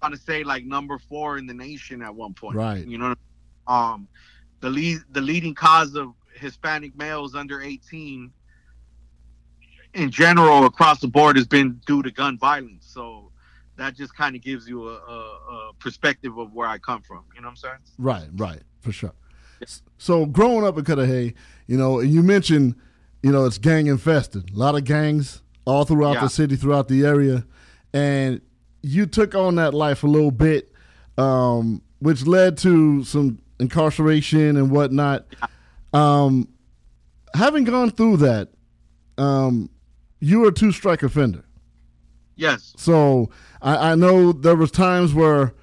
[0.02, 2.56] I want to say like number four in the nation at one point.
[2.56, 2.84] Right.
[2.84, 3.14] You know,
[3.68, 4.08] um,
[4.58, 8.32] the lead the leading cause of Hispanic males under 18
[9.94, 12.86] in general across the board has been due to gun violence.
[12.92, 13.30] So
[13.76, 17.24] that just kind of gives you a, a, a perspective of where I come from.
[17.36, 17.78] You know what I'm saying?
[17.98, 19.12] Right, right, for sure.
[19.98, 21.34] So growing up in Cudahy,
[21.66, 22.74] you know, and you mentioned,
[23.22, 24.50] you know, it's gang infested.
[24.54, 26.20] A lot of gangs all throughout Yeah.
[26.22, 27.44] the city, throughout the area,
[27.92, 28.40] and
[28.82, 30.70] you took on that life a little bit,
[31.16, 35.24] um, which led to some incarceration and whatnot.
[35.94, 36.48] Um,
[37.34, 38.48] having gone through that,
[39.16, 39.70] um,
[40.20, 41.44] you were a two strike offender.
[42.36, 42.74] Yes.
[42.76, 43.30] So
[43.62, 45.54] I, I know there was times where,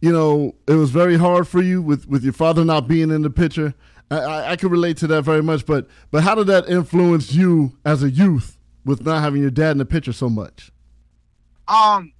[0.00, 3.22] you know, it was very hard for you with, with your father not being in
[3.22, 3.74] the picture.
[4.10, 5.66] I, I, I can relate to that very much.
[5.66, 9.72] But but how did that influence you as a youth with not having your dad
[9.72, 10.70] in the picture so much?
[11.66, 12.12] Um,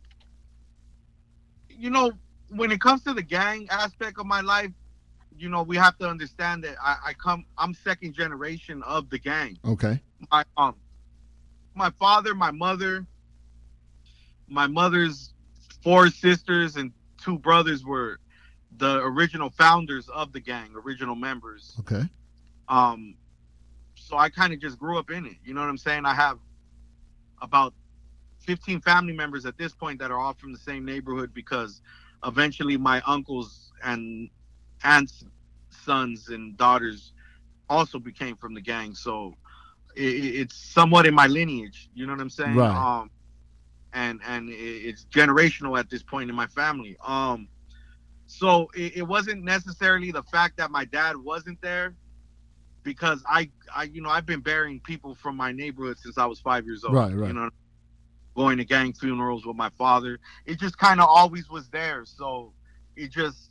[1.70, 2.12] you know,
[2.50, 4.70] when it comes to the gang aspect of my life,
[5.38, 9.18] you know, we have to understand that I, I come, I'm second generation of the
[9.18, 9.56] gang.
[9.64, 10.00] Okay.
[10.30, 10.74] My um,
[11.74, 13.06] my father, my mother,
[14.48, 15.32] my mother's
[15.82, 16.92] four sisters and
[17.28, 18.18] two brothers were
[18.78, 21.76] the original founders of the gang, original members.
[21.80, 22.08] Okay.
[22.68, 23.16] Um,
[23.96, 25.36] so I kind of just grew up in it.
[25.44, 26.06] You know what I'm saying?
[26.06, 26.38] I have
[27.42, 27.74] about
[28.40, 31.82] 15 family members at this point that are all from the same neighborhood because
[32.24, 34.30] eventually my uncles and
[34.82, 35.24] aunts,
[35.68, 37.12] sons and daughters
[37.68, 38.94] also became from the gang.
[38.94, 39.34] So
[39.94, 41.90] it, it's somewhat in my lineage.
[41.94, 42.56] You know what I'm saying?
[42.56, 42.74] Right.
[42.74, 43.10] Um,
[43.92, 46.96] and and it's generational at this point in my family.
[47.04, 47.48] Um,
[48.26, 51.94] so it, it wasn't necessarily the fact that my dad wasn't there
[52.82, 56.40] because I, I, you know, I've been burying people from my neighborhood since I was
[56.40, 56.94] five years old.
[56.94, 57.28] Right, right.
[57.28, 57.50] You know,
[58.36, 60.18] going to gang funerals with my father.
[60.46, 62.04] It just kind of always was there.
[62.04, 62.52] So
[62.96, 63.50] it just,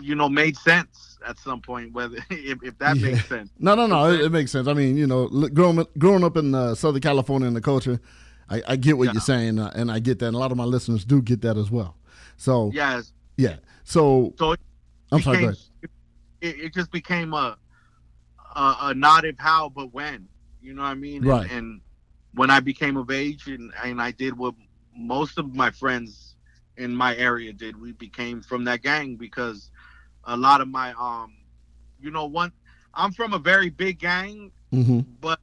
[0.00, 1.92] you know, made sense at some point.
[1.92, 3.10] Whether if, if that Yeah.
[3.12, 3.50] makes sense.
[3.58, 4.10] No, no, no.
[4.10, 4.68] It, it makes sense.
[4.68, 8.00] I mean, you know, growing up- growing up in uh, Southern California and the culture,
[8.50, 9.12] I, I get what Yeah.
[9.12, 10.26] you're saying, uh, and I get that.
[10.26, 11.96] And a lot of my listeners do get that as well.
[12.36, 13.12] So Yes.
[13.36, 13.56] yeah.
[13.84, 14.60] So So it
[15.12, 15.36] I'm sorry.
[15.38, 15.90] Became, ahead.
[16.40, 17.56] it, it just became a,
[18.56, 20.28] a a not if how but when.
[20.60, 21.16] You know what I mean?
[21.22, 21.50] And- Right.
[21.50, 21.80] And,
[22.36, 24.56] when I became of age and, and I did what
[24.96, 26.34] most of my friends
[26.76, 29.70] in my area did, we became from that gang because
[30.24, 31.32] a lot of my um
[32.00, 32.50] you know one
[32.92, 35.38] I'm from a very big gang, hmm but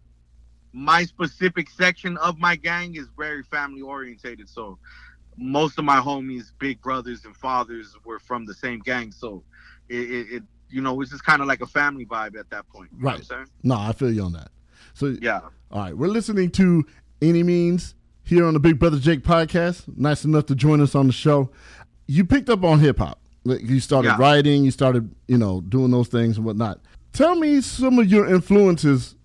[0.74, 4.48] my specific section of my gang is very family orientated.
[4.50, 4.78] So
[5.38, 9.12] most of my homies, big brothers and fathers, were from the same gang.
[9.12, 9.44] So
[9.90, 12.68] it, it, it you know, it's just kind of like a family vibe at that
[12.70, 12.90] point.
[12.98, 13.22] Right.
[13.64, 14.50] No, I feel you on that.
[14.94, 15.42] So Yeah.
[15.72, 16.86] All right, we're listening to
[17.22, 19.84] Annimeanz here on the Big Brother Jake podcast.
[19.98, 21.50] Nice enough to join us on the show.
[22.08, 23.20] You picked up on hip hop.
[23.44, 24.18] Like, You started Yeah.
[24.18, 26.80] writing, you started, you know, doing those things and whatnot.
[27.14, 29.16] Tell me some of your influences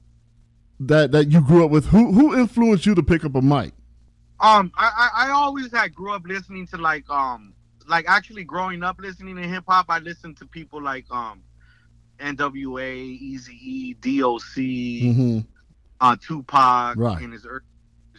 [0.80, 1.86] that that you grew up with.
[1.86, 3.72] Who who influenced you to pick up a mic?
[4.40, 7.54] Um, I, I I always had grew up listening to like um
[7.86, 9.86] like actually growing up listening to hip hop.
[9.88, 11.42] I listened to people like um
[12.18, 15.38] N.W.A., Eazy-E, D.O.C., hmm
[16.00, 17.22] uh, Tupac Right.
[17.22, 17.46] in his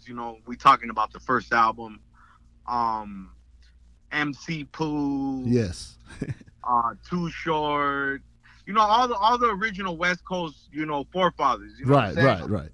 [0.06, 2.00] you know, we talking about the first album.
[2.68, 3.32] Um,
[4.12, 5.98] MC Pooh, Yes.
[6.64, 8.22] uh, Too Short,
[8.68, 11.80] you know, all the all the original West Coast, you know, forefathers.
[11.80, 12.70] You know right, right, right.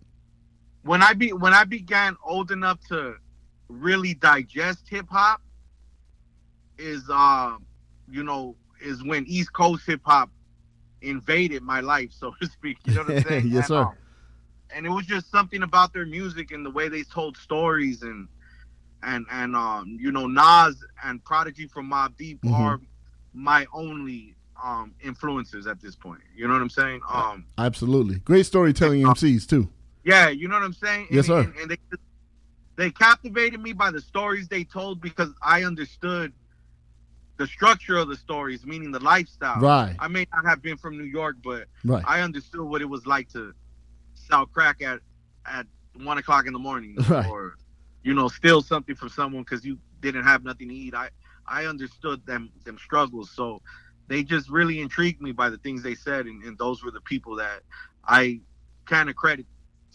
[0.82, 3.16] when I be when I began old enough to
[3.70, 5.42] really digest hip hop
[6.78, 7.56] is uh
[8.10, 10.32] you know is when East Coast hip hop
[11.04, 12.80] invaded my life, so to speak.
[12.86, 13.48] You know what I'm saying?
[13.48, 13.82] Yes, and, sir.
[13.84, 13.94] um,
[14.76, 18.28] and it was just something about their music and the way they told stories and
[19.04, 22.54] and and um you know Nas and Prodigy from Mobb Deep Mhm.
[22.54, 22.80] are
[23.34, 26.22] my only um influences at this point.
[26.36, 27.02] You know what I'm saying?
[27.12, 28.20] Um Absolutely.
[28.20, 29.70] Great storytelling MCs too.
[30.04, 31.08] Yeah, you know what I'm saying?
[31.12, 31.40] Yes, sir.
[31.40, 31.78] And, and they
[32.76, 36.34] they captivated me by the stories they told because I understood
[37.38, 39.60] the structure of the stories, meaning the lifestyle.
[39.60, 42.04] Right, I may not have been from New York, but right.
[42.08, 43.54] I understood what it was like to
[44.14, 45.00] sell crack at
[45.46, 45.68] at
[46.02, 47.28] one o'clock in the morning, Right.
[47.28, 47.56] or
[48.04, 50.94] you know, steal something from someone because you didn't have nothing to eat.
[50.94, 51.10] I
[51.48, 53.62] I understood them them struggles, so
[54.08, 57.02] they just really intrigued me by the things they said, and, and those were the
[57.02, 57.62] people that
[58.08, 58.42] I
[58.86, 59.46] kind of credit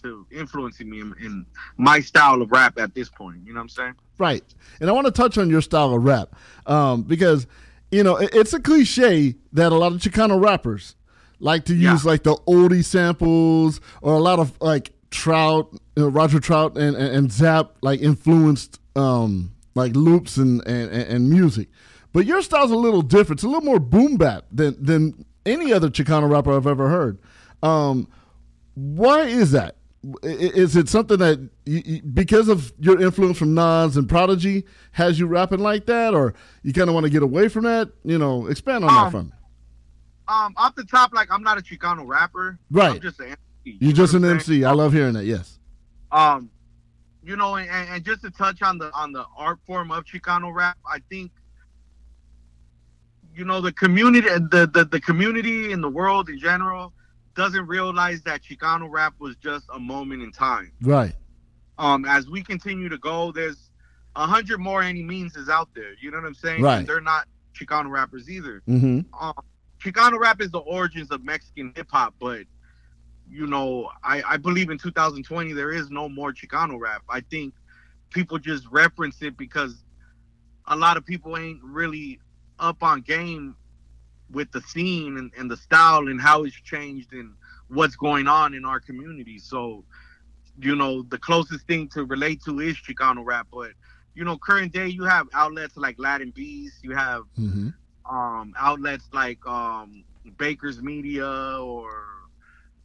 [0.03, 3.39] to influencing me in, in my style of rap at this point.
[3.45, 3.95] You know what I'm saying?
[4.19, 4.45] Right.
[4.81, 6.35] And I want to touch on your style of rap
[6.67, 7.47] um, because,
[7.91, 10.95] you know, it- it's a cliche that a lot of Chicano rappers
[11.41, 11.93] like to Yeah.
[11.93, 16.77] use like the oldie samples or a lot of like Trout, you know, Roger Trout
[16.79, 21.69] and, and, and Zap like influenced um, like loops and, and, and music.
[22.19, 23.39] But your style's a little different.
[23.39, 27.17] It's a little more boom bap than, than any other Chicano rapper I've ever heard.
[27.63, 28.09] Um,
[28.75, 29.77] why is that?
[30.25, 35.29] Is it something that you, because of your influence from Nas and Prodigy has you
[35.29, 37.93] rapping like that, or you kind of want to get away from that?
[38.03, 39.31] You know, expand on that Um, for me.
[40.27, 42.59] Um, off the top, like I'm not a Chicano rapper.
[42.69, 42.97] Right.
[42.97, 43.39] I'm just an MC.
[43.65, 44.35] you You're just an saying?
[44.35, 44.65] MC.
[44.65, 45.25] I love hearing that.
[45.25, 45.61] Yes.
[46.11, 46.51] um
[47.23, 50.55] you know and, and just to touch on the on the art form of chicano
[50.55, 51.31] rap i think
[53.39, 56.93] you know the community the the, the community in the world in general
[57.37, 60.73] doesn't realize that Chicano rap was just a moment in time.
[60.83, 61.15] Right.
[61.79, 63.71] Um, as we continue to go, there's
[64.17, 65.93] a hundred more Annimeanz is out there.
[66.03, 66.63] You know what I'm saying?
[66.63, 66.79] Right.
[66.79, 68.61] And they're not Chicano rappers either.
[68.69, 69.01] Mm-hmm.
[69.19, 69.35] Um,
[69.81, 72.43] Chicano rap is the origins of Mexican hip hop, but
[73.31, 77.03] you know, I, I believe in 2020 there is no more Chicano rap.
[77.09, 77.55] I think
[78.11, 79.85] people just reference it because
[80.67, 82.19] a lot of people ain't really
[82.59, 83.57] up on game
[84.31, 87.35] with the scene and, and the style and how it's changed and
[87.69, 89.39] what's going on in our community.
[89.39, 89.85] So,
[90.61, 93.47] you know, the closest thing to relate to is Chicano rap.
[93.53, 93.71] But,
[94.15, 97.69] you know, current day you have outlets like Latin Beast, you have Mm-hmm.
[98.11, 100.05] um, outlets like um,
[100.39, 101.27] Baker's Media
[101.61, 102.05] or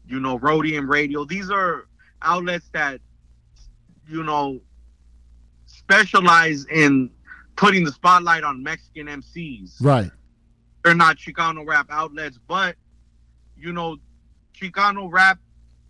[0.07, 1.25] you know Rhodium Radio.
[1.25, 1.87] These are
[2.21, 3.01] outlets that
[4.07, 4.59] you know
[5.65, 7.09] specialize in
[7.55, 9.75] putting the spotlight on Mexican MCs.
[9.81, 10.11] Right.
[10.83, 12.75] They're not Chicano rap outlets, but
[13.57, 13.97] you know
[14.53, 15.39] Chicano rap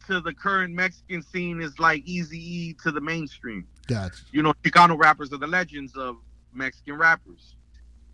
[0.08, 4.24] to the current Mexican scene is like Easy E to the mainstream Gotcha.
[4.32, 6.18] you know, Chicano rappers are the legends of
[6.54, 7.56] Mexican rappers.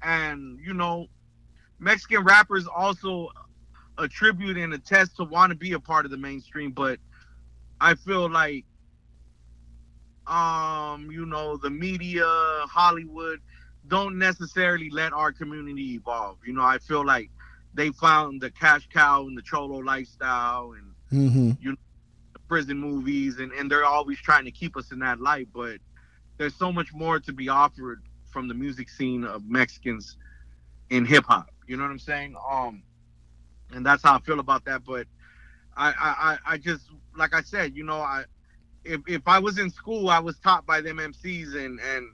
[0.01, 1.07] And, you know,
[1.79, 3.29] Mexican rappers also
[3.97, 6.99] attribute and attest to want to be a part of the mainstream, but
[7.81, 8.65] I feel like
[10.29, 12.25] um, you know, the media,
[12.71, 13.39] Hollywood
[13.87, 16.37] don't necessarily let our community evolve.
[16.45, 17.31] You know, I feel like
[17.73, 21.51] they found the cash cow and the cholo lifestyle and Mm-hmm.
[22.47, 25.77] prison movies and, and they're always trying to keep us in that light but
[26.37, 28.01] there's so much more to be offered
[28.31, 30.17] from the music scene of mexicans
[30.89, 32.83] in hip-hop you know what i'm saying um
[33.73, 35.07] and that's how i feel about that but
[35.77, 38.23] i i i I just like i said you know i
[38.83, 42.07] if, if i was in school i was taught by them mcs and and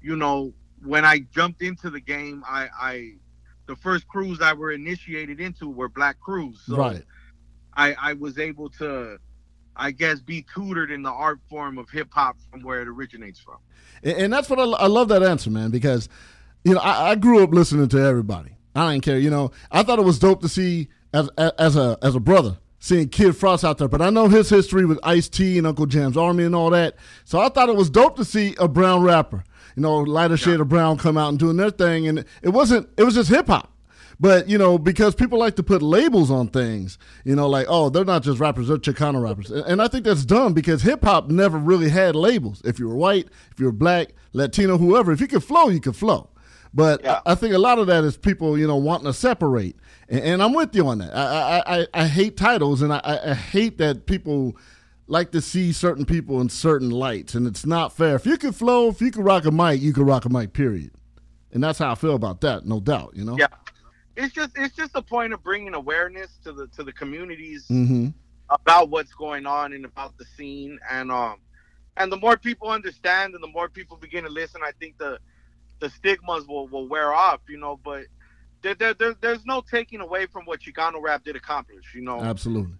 [0.00, 0.52] you know
[0.84, 3.10] when i jumped into the game i i
[3.66, 7.04] the first crews i were initiated into were black crews so right.
[7.74, 9.18] I, I was able to,
[9.76, 13.40] I guess, be tutored in the art form of hip hop from where it originates
[13.40, 13.56] from.
[14.02, 16.08] And, and that's what I, I love that answer, man, because
[16.64, 18.56] you know I, I grew up listening to everybody.
[18.74, 19.18] I didn't care.
[19.18, 22.58] You know, I thought it was dope to see as as a as a brother
[22.80, 25.86] seeing Kid Frost out there, but I know his history with Ice T and Uncle
[25.86, 26.96] Jam's Army and all that.
[27.24, 29.44] So I thought it was dope to see a brown rapper,
[29.76, 32.88] you know, lighter shade of brown come out and doing their thing, and it wasn't.
[32.96, 33.72] It was just hip hop.
[34.18, 37.88] But you know, because people like to put labels on things, you know, like oh,
[37.90, 41.04] they're not just rappers; they're Chicano rappers, and, and I think that's dumb because hip
[41.04, 42.60] hop never really had labels.
[42.64, 45.80] If you were white, if you were black, Latino, whoever, if you could flow, you
[45.80, 46.28] could flow.
[46.72, 47.20] But Yeah.
[47.26, 49.76] I, think a lot of that is people, you know, wanting to separate,
[50.08, 51.14] and, and I'm with you on that.
[51.16, 54.56] I I, I, I hate titles, and I, I I hate that people
[55.08, 58.14] like to see certain people in certain lights, and it's not fair.
[58.14, 60.52] If you can flow, if you can rock a mic, you can rock a mic.
[60.52, 60.92] Period.
[61.52, 63.16] And that's how I feel about that, no doubt.
[63.16, 63.36] You know.
[63.36, 63.48] Yeah,
[64.16, 68.08] it's just it's just a point of bringing awareness to the to the communities Mm-hmm.
[68.50, 71.38] about what's going on and about the scene, and um,
[71.96, 75.18] and the more people understand and the more people begin to listen, I think the
[75.80, 77.40] the stigmas will will wear off.
[77.48, 78.04] You know, but.
[78.62, 81.94] There, there, there, there's no taking away from what Chicano rap did accomplish.
[81.94, 82.74] You know, Absolutely.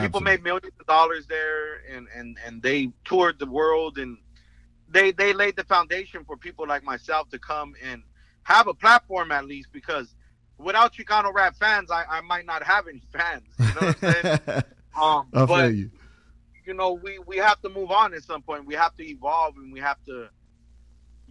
[0.00, 4.16] people made millions of dollars there and and and they toured the world and
[4.88, 8.02] they they laid the foundation for people like myself to come and
[8.44, 10.14] have a platform at least because
[10.58, 14.12] without Chicano rap fans I, I might not have any fans you know what I'm
[14.12, 14.38] saying
[15.00, 15.90] um I feel but you.
[16.64, 19.56] you know we we have to move on at some point we have to evolve
[19.56, 20.28] and we have to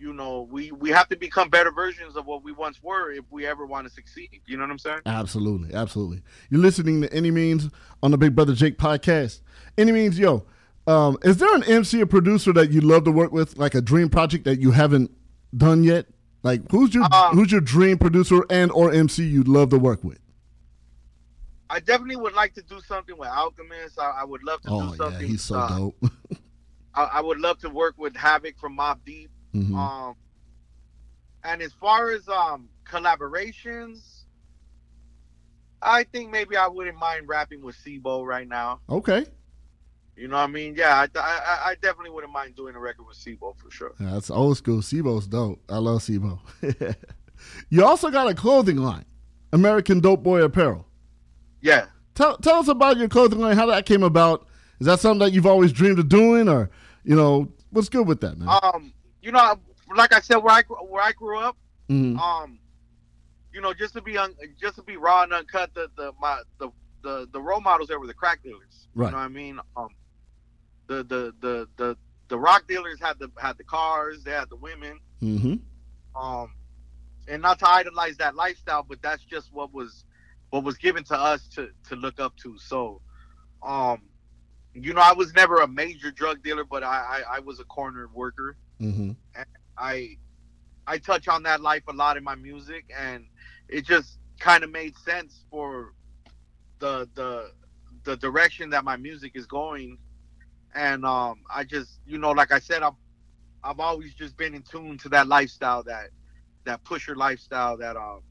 [0.01, 3.23] you know we we have to become better versions of what we once were if
[3.29, 6.21] we ever want to succeed you know what I'm saying Absolutely, absolutely.
[6.49, 7.71] You're listening to Annimeanz
[8.01, 9.41] on the Big Brother Jake podcast.
[9.77, 10.45] Annimeanz, yo,
[10.87, 13.81] um, is there an MC or producer that you love to work with, like a
[13.81, 15.11] dream project that you haven't
[15.55, 16.07] done yet?
[16.43, 20.03] Like, who's your Um, who's your dream producer and or MC you'd love to work
[20.03, 20.19] with?
[21.69, 24.95] I definitely would like to do something with Alchemist I, I would love to Oh
[24.95, 26.05] do yeah, he's so uh, dope.
[26.93, 29.29] I, I would love to work with Havoc from Mobb Deep.
[29.53, 29.75] Mhm.
[29.75, 30.15] Um,
[31.43, 34.23] and as far as um collaborations,
[35.81, 38.79] I think maybe I wouldn't mind rapping with Sibo right now.
[38.89, 39.25] Okay,
[40.15, 40.75] You know what I mean?
[40.75, 43.93] Yeah, I, I, I definitely wouldn't mind doing a record with Sibo for sure.
[43.99, 44.79] Yeah, that's old school.
[44.81, 45.59] Sibo's dope.
[45.69, 46.39] I love Sibo.
[47.69, 49.05] you also got a clothing line,
[49.53, 50.85] American Dope Boy Apparel.
[51.61, 51.85] Yeah.
[52.13, 53.55] Tell tell us about your clothing line.
[53.55, 54.47] How that came about?
[54.79, 56.69] Is that something that you've always dreamed of doing, or
[57.03, 58.49] you know, what's good with that, man?
[58.61, 59.55] Um, you know,
[59.95, 61.57] like I said, where I where I grew up,
[61.89, 62.17] Mhm.
[62.19, 62.59] um,
[63.53, 66.41] you know, just to be un, just to be raw and uncut, the the my
[66.59, 66.69] the
[67.03, 68.87] the, the role models there were the crack dealers.
[68.93, 69.07] Right.
[69.07, 69.59] You know what I mean?
[69.75, 69.89] Um,
[70.87, 71.97] the the the the
[72.27, 74.99] the rock dealers had the had the cars, they had the women.
[75.21, 75.61] Mhm.
[76.15, 76.53] Um,
[77.27, 80.05] and not to idolize that lifestyle, but that's just what was
[80.49, 82.57] what was given to us to to look up to.
[82.57, 83.01] So,
[83.63, 84.01] um,
[84.73, 87.65] you know, I was never a major drug dealer, but I I, I was a
[87.65, 88.55] corner worker.
[88.81, 89.11] Mm-hmm.
[89.77, 90.17] I
[90.87, 93.25] I touch on that life a lot in my music, and
[93.69, 95.93] it just kind of made sense for
[96.79, 97.51] the the
[98.03, 99.97] the direction that my music is going.
[100.73, 102.93] And um, I just, you know, like I said, I've
[103.63, 106.09] I've always just been in tune to that lifestyle, that
[106.65, 108.21] that pusher lifestyle, that um,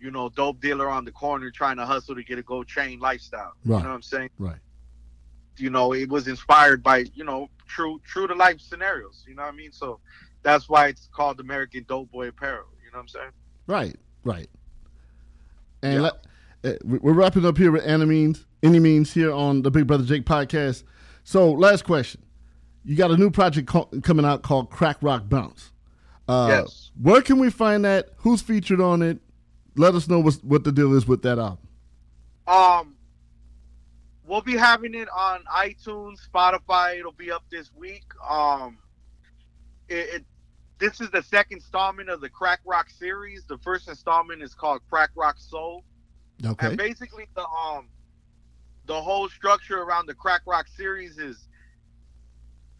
[0.00, 2.98] you know, dope dealer on the corner trying to hustle to get a gold chain
[2.98, 3.52] lifestyle.
[3.64, 3.78] Right.
[3.78, 4.30] You know what I'm saying?
[4.38, 4.58] Right.
[5.60, 9.24] You know, it was inspired by you know true true to life scenarios.
[9.26, 9.72] You know what I mean?
[9.72, 10.00] So
[10.42, 12.66] that's why it's called American Dope Boy Apparel.
[12.84, 13.30] You know what I'm saying?
[13.66, 13.96] Right.
[14.24, 14.48] Right.
[15.82, 16.00] And Yeah.
[16.00, 16.26] let,
[16.64, 20.04] uh, we- we're wrapping up here with Annimeanz, any means here on the Big Brother
[20.04, 20.82] Jake podcast.
[21.24, 22.22] So, last question:
[22.84, 25.72] You got a new project co- coming out called Crack Rock Bounce.
[26.26, 26.90] Uh, Yes.
[27.00, 28.10] Where can we find that?
[28.18, 29.18] Who's featured on it?
[29.76, 31.58] Let us know what the deal is with that album.
[32.46, 32.94] Um,
[34.28, 36.98] we'll be having it on iTunes, Spotify.
[36.98, 38.04] It'll be up this week.
[38.28, 38.78] Um,
[39.88, 40.24] it, it
[40.78, 43.44] this is the second installment of the Crack Rock series.
[43.48, 45.82] The first installment is called Crack Rock Soul,
[46.46, 46.68] Okay.
[46.68, 47.88] and basically the um
[48.86, 51.48] the whole structure around the Crack Rock series is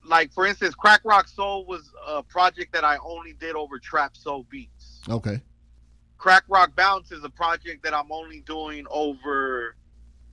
[0.05, 4.17] like, for instance, Crack Rock Soul was a project that I only did over trap
[4.17, 5.01] soul beats.
[5.09, 5.41] Okay.
[6.17, 9.77] Crack Rock Bounce is a project that I'm only doing over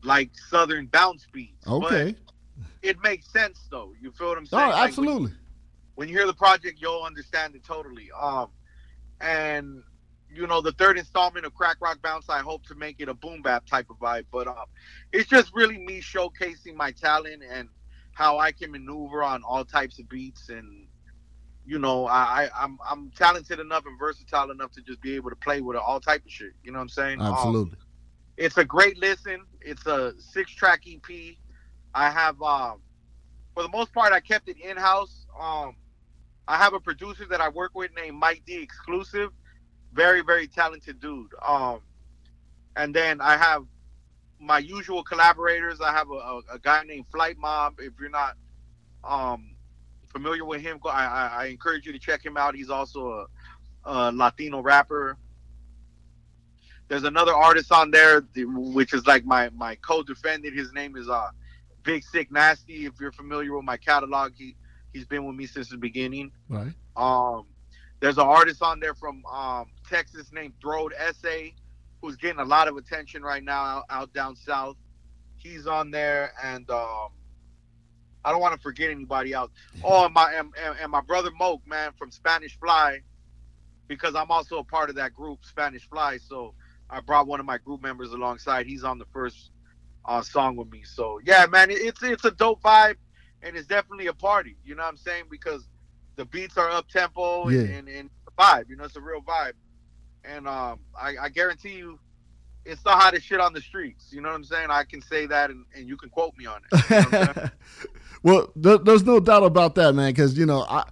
[0.06, 1.68] like Southern bounce beats.
[1.68, 2.16] Okay.
[2.58, 3.93] But it makes sense though.
[3.99, 4.70] You feel what I'm Oh, saying?
[4.70, 5.32] Like, when- absolutely.
[5.95, 8.10] when you hear the project, you'll understand it totally.
[8.12, 8.49] Um,
[9.22, 9.84] and
[10.34, 13.14] you know, the third installment of Crack Rock Bounce, I hope to make it a
[13.14, 14.26] boom bap type of vibe.
[14.32, 14.66] But um,
[15.14, 17.70] it's just really me showcasing my talent and
[18.12, 20.49] how I can maneuver on all types of beats.
[20.49, 20.88] And
[21.66, 25.30] you know, I, I I'm I'm talented enough and versatile enough to just be able
[25.30, 26.51] to play with all type of shit.
[26.64, 27.22] You know what I'm saying?
[27.22, 27.78] Um, Absolutely.
[28.38, 29.46] It's a great listen.
[29.62, 31.36] It's a six track EP.
[31.94, 32.82] I have um
[33.54, 35.26] for the most part I kept it in house.
[35.40, 35.76] Um
[36.48, 39.32] I have a producer that I work with named Mike D exclusive.
[39.94, 41.32] Very, very talented dude.
[41.46, 41.82] Um
[42.76, 43.66] and then I have
[44.40, 45.82] my usual collaborators.
[45.82, 47.76] I have a, a, a guy named Flight Mob.
[47.80, 48.36] If you're not
[49.04, 49.56] um
[50.12, 52.56] familiar with him, I, I, I encourage you to check him out.
[52.56, 53.28] He's also
[53.86, 55.18] a, a Latino rapper
[56.88, 60.56] there's another artist on there which is like my my co-defendant.
[60.56, 61.30] His name is uh
[61.84, 64.34] big sick nasty if you're familiar with my catalog.
[64.36, 64.56] He
[64.94, 66.32] he's been with me since the beginning.
[66.50, 66.74] Right.
[66.96, 67.46] um
[68.02, 71.54] there's an artist on there from um texas named throwed essay
[72.02, 74.78] who's getting a lot of attention right now out, out down south.
[75.38, 77.10] He's on there and um
[78.24, 79.52] i don't want to forget anybody else.
[79.84, 83.02] Oh and my and, and- and my brother moke man from spanish fly
[83.88, 86.54] because i'm also a part of that group spanish fly so
[86.90, 88.66] I brought one of my group members alongside.
[88.66, 89.52] He's on the first
[90.06, 90.84] uh, song with me.
[90.86, 92.96] So yeah, man, it's it's a dope vibe,
[93.42, 94.56] and it's definitely a party.
[94.64, 95.26] You know what I'm saying?
[95.30, 95.68] Because
[96.16, 97.76] the beats are up tempo and, Yeah.
[97.76, 98.70] and, and the vibe.
[98.70, 99.54] You know, it's a real vibe,
[100.24, 102.00] and um, I, I guarantee you,
[102.66, 104.10] it's the hottest shit on the streets.
[104.12, 104.68] You know what I'm saying?
[104.70, 106.84] I can say that, and, and you can quote me on it.
[106.90, 107.52] You know what I'm saying?
[108.24, 110.12] well, there, there's no doubt about that, man.
[110.12, 110.84] Because you know, I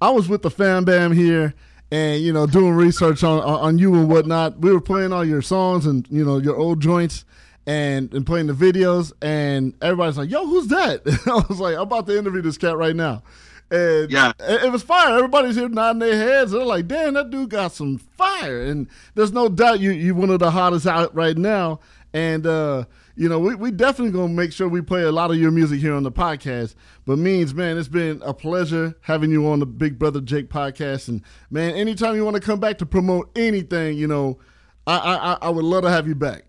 [0.00, 1.54] I was with the fan bam here,
[1.90, 4.58] and you know, doing research on on you and whatnot.
[4.58, 7.24] We were playing all your songs and you know your old joints.
[7.66, 11.82] And, and playing the videos, and everybody's like, "Yo, who's that?" I was like, "I'm
[11.82, 13.22] about to interview this cat right now,"
[13.70, 14.32] and Yeah.
[14.40, 15.14] it, it was fire.
[15.14, 16.50] Everybody's here nodding their heads.
[16.52, 20.30] They're like, "Damn, that dude got some fire!" And there's no doubt you you're one
[20.30, 21.78] of the hottest out right now.
[22.14, 22.86] And uh,
[23.20, 25.78] you know, we, we definitely gonna make sure we play a lot of your music
[25.78, 26.74] here on the podcast.
[27.04, 31.08] But means, man, it's been a pleasure having you on the Big Brother Jake podcast.
[31.08, 34.38] And man, anytime you want to come back to promote anything, you know,
[34.86, 36.44] I I, I- would love to have you back.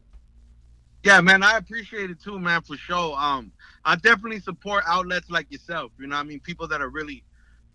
[1.03, 3.17] Yeah, man, I appreciate it too, man, for sure.
[3.19, 3.51] Um,
[3.84, 5.91] I definitely support outlets like yourself.
[5.99, 7.26] You know, I mean, people that are really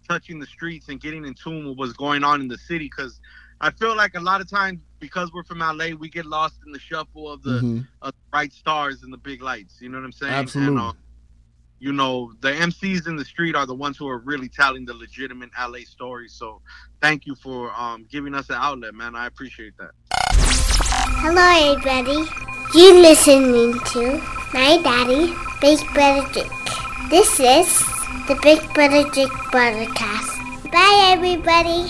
[0.08, 2.86] touching the streets and getting in tune with what's going on in the city.
[2.86, 3.20] Because
[3.60, 6.72] I feel like a lot of times, because we're from LA, we get lost in
[6.72, 7.86] the shuffle of the Mhm.
[8.02, 9.76] of the bright stars and the big lights.
[9.80, 10.32] You know what I'm saying?
[10.32, 10.76] Absolutely.
[10.76, 10.92] And, uh,
[11.78, 14.94] you know, the MCs in the street are the ones who are really telling the
[14.94, 16.28] legitimate LA story.
[16.28, 16.62] So,
[17.02, 19.14] thank you for um, giving us an outlet, man.
[19.14, 19.90] I appreciate that.
[21.20, 22.28] Hello, everybody.
[22.74, 24.18] You listening to
[24.52, 26.50] my daddy, Big Brother Jake.
[27.10, 27.78] This is
[28.26, 30.32] the Big Brother Jake podcast.
[30.72, 31.86] Bye, everybody.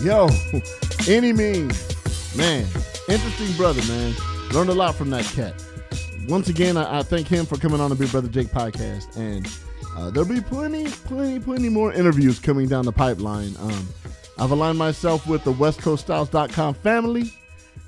[0.00, 0.28] Yo,
[1.08, 2.64] Annimeanz, man,
[3.08, 4.14] interesting brother, man.
[4.52, 5.60] Learned a lot from that cat.
[6.28, 9.50] Once again, I, I thank him for coming on the Big Brother Jake podcast, and
[9.96, 13.56] uh, there'll be plenty, plenty, plenty more interviews coming down the pipeline.
[13.58, 13.88] Um,
[14.38, 17.32] I've aligned myself with the WestCoastStyles.com family,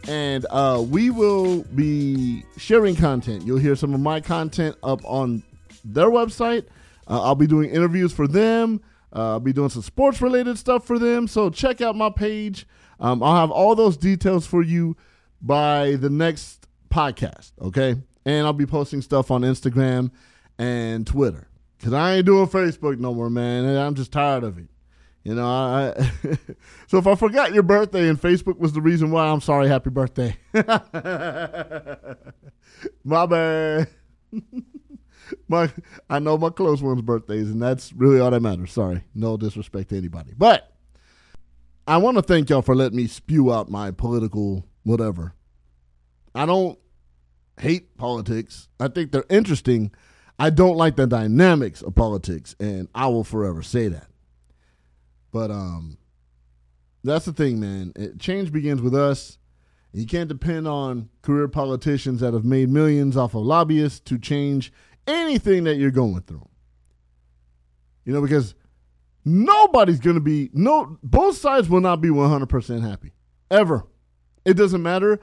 [0.08, 3.46] and uh, we will be sharing content.
[3.46, 5.44] You'll hear some of my content up on
[5.84, 6.66] their website.
[7.06, 8.80] Uh, I'll be doing interviews for them.
[9.14, 11.26] Uh, I'll be doing some sports related stuff for them.
[11.26, 12.66] So check out my page.
[12.98, 14.96] Um, I'll have all those details for you
[15.40, 17.52] by the next podcast.
[17.60, 17.96] Okay.
[18.24, 20.10] And I'll be posting stuff on Instagram
[20.58, 21.48] and Twitter
[21.78, 23.64] because I ain't doing Facebook no more, man.
[23.76, 24.68] I'm just tired of it.
[25.24, 25.94] You know, I,
[26.86, 29.68] so if I forgot your birthday and Facebook was the reason why, I'm sorry.
[29.68, 30.36] Happy birthday.
[33.04, 33.88] my bad.
[35.48, 35.70] my
[36.08, 38.72] I know my close ones' birthdays, and that's really all that matters.
[38.72, 40.72] Sorry, no disrespect to anybody, but
[41.86, 45.34] I want to thank y'all for letting me spew out my political whatever.
[46.34, 46.78] I don't
[47.58, 48.68] hate politics.
[48.78, 49.92] I think they're interesting.
[50.38, 54.06] I don't like the dynamics of politics, and I will forever say that.
[55.32, 55.98] But um,
[57.04, 57.92] that's the thing, man.
[57.96, 59.38] It, change begins with us.
[59.92, 64.72] You can't depend on career politicians that have made millions off of lobbyists to change
[65.06, 66.48] anything that you're going through.
[68.04, 68.54] You know, because
[69.24, 73.12] nobody's going to be no both sides will not be 100% happy
[73.50, 73.86] ever.
[74.44, 75.20] It doesn't matter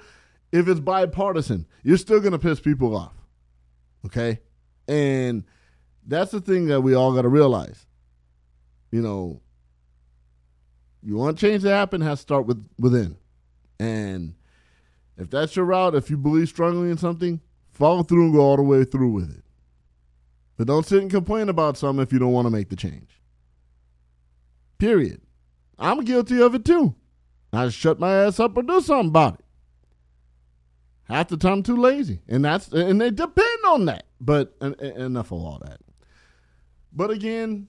[0.52, 1.66] if it's bipartisan.
[1.84, 3.14] You're still going to piss people off.
[4.06, 4.40] Okay?
[4.88, 5.44] And
[6.06, 7.86] that's the thing that we all got to realize.
[8.92, 9.42] You know,
[11.04, 13.18] you want change to happen has to start with within.
[13.80, 14.36] And
[15.18, 18.56] if that's your route, if you believe strongly in something, follow through and go all
[18.56, 19.44] the way through with it.
[20.58, 23.22] But don't sit and complain about something if you don't want to make the change.
[24.80, 25.22] Period.
[25.80, 26.96] I'm guilty of it too.
[27.54, 29.46] I shut my ass up or do something about it.
[31.04, 34.08] Half the time, I'm too lazy, and that's and they depend on that.
[34.20, 35.80] But enough of all that.
[36.92, 37.68] But again,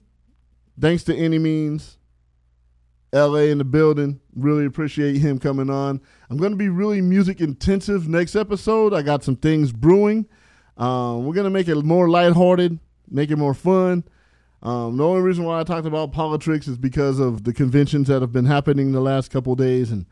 [0.79, 1.95] thanks to Annimeanz,
[3.13, 4.19] LA in the building.
[4.35, 6.01] Really appreciate him coming on.
[6.29, 8.93] I'm going to be really music intensive next episode.
[8.93, 10.25] I got some things brewing.
[10.79, 12.79] Um, we're to make it more lighthearted,
[13.11, 14.05] make it more fun.
[14.63, 18.21] Um, the only reason why I talked about politics is because of the conventions that
[18.21, 20.05] have been happening the last couple days, and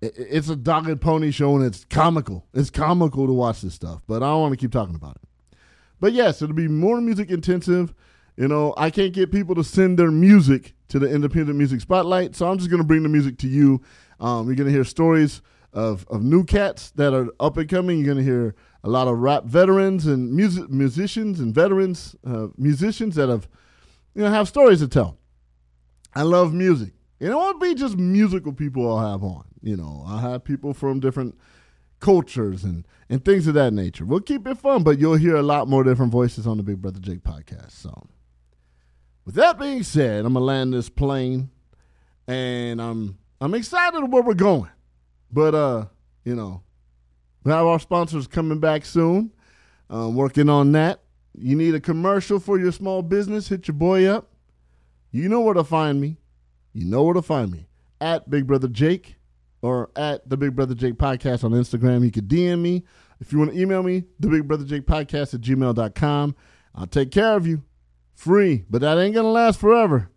[0.00, 2.46] it, it's a dog and pony show, and it's comical.
[2.52, 5.58] It's comical to watch this stuff, but I don't want to keep talking about it.
[5.98, 7.94] But yes, it'll be more music intensive.
[8.36, 12.34] You know, I can't get people to send their music to the Independent Music Spotlight,
[12.34, 13.82] so I'm just to bring the music to you.
[14.20, 15.42] Um, you're to hear stories
[15.72, 17.98] of, of new cats that are up and coming.
[17.98, 18.54] You're to hear
[18.84, 23.48] a lot of rap veterans and music musicians and veterans uh, musicians that have
[24.14, 25.18] you know have stories to tell.
[26.14, 26.92] I love music.
[27.20, 29.44] And it won't be just musical people I'll have on.
[29.62, 31.38] You know, I'll have people from different
[32.00, 34.04] cultures and, and things of that nature.
[34.04, 36.82] We'll keep it fun, but you'll hear a lot more different voices on the Big
[36.82, 37.70] Brother Jake podcast.
[37.70, 38.08] So
[39.24, 41.50] with that being said, I'm gonna land this plane,
[42.26, 44.70] and I'm I'm excited where we're going.
[45.30, 45.84] But uh,
[46.24, 46.62] you know,
[47.44, 49.32] we have our sponsors coming back soon.
[49.92, 51.02] Uh, working on that.
[51.34, 53.48] You need a commercial for your small business?
[53.48, 54.30] Hit your boy up.
[55.10, 56.18] You know where to find me.
[56.72, 57.68] You know where to find me
[58.00, 59.16] at Big Brother Jake
[59.60, 62.04] or at the Big Brother Jake podcast on Instagram.
[62.04, 62.84] You can DM me.
[63.20, 66.34] If you want to email me, the Big Brother Jake podcast at gmail.com.
[66.74, 67.62] I'll take care of you
[68.14, 70.10] free, but that ain't gonna last forever.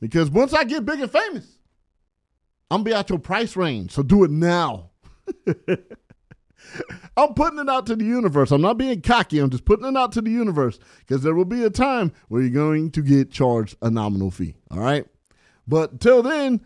[0.00, 1.58] Because once I get big and famous,
[2.70, 3.92] I'm gonna be at your price range.
[3.92, 4.90] So do it now.
[7.16, 8.50] I'm putting it out to the universe.
[8.50, 9.38] I'm not being cocky.
[9.38, 12.42] I'm just putting it out to the universe because there will be a time where
[12.42, 14.54] you're going to get charged a nominal fee.
[14.70, 15.06] All right.
[15.66, 16.60] But till then,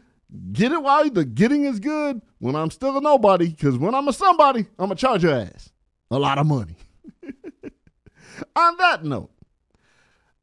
[0.52, 4.08] get it while the getting is good when I'm still a nobody because when I'm
[4.08, 5.70] a somebody, I'm going to charge your ass
[6.10, 6.76] a lot of money.
[8.56, 9.30] On that note,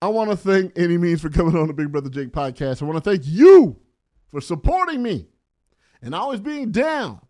[0.01, 2.81] I want to thank Annimeanz for coming on the Big Brother Jake podcast.
[2.81, 3.79] I want to thank you
[4.29, 5.27] for supporting me
[6.01, 7.21] and always being down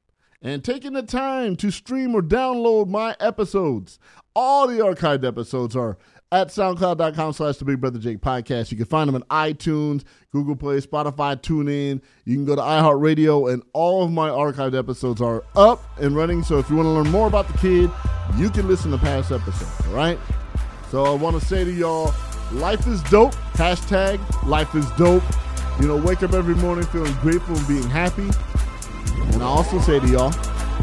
[0.43, 3.97] and taking the time to stream or download my episodes.
[4.35, 5.97] All the archived episodes are
[6.31, 8.71] at soundcloud.com slash the Big Brother Jake podcast.
[8.71, 12.01] You can find them on iTunes, Google Play, Spotify, TuneIn.
[12.25, 16.43] You can go to iHeartRadio, and all of my archived episodes are up and running.
[16.43, 17.89] So if you want to learn more about the kid,
[18.37, 20.19] you can listen to past episodes, all right?
[20.91, 22.13] So I want to say to y'all,
[22.53, 23.33] Life is dope.
[23.53, 25.23] Hashtag life is dope.
[25.81, 28.29] You know, wake up every morning feeling grateful and being happy.
[29.33, 30.29] And I also say to y'all,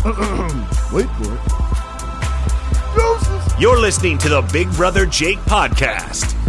[0.93, 1.41] wait for it.
[3.61, 6.40] You're listening to the Big Brother Jake podcast.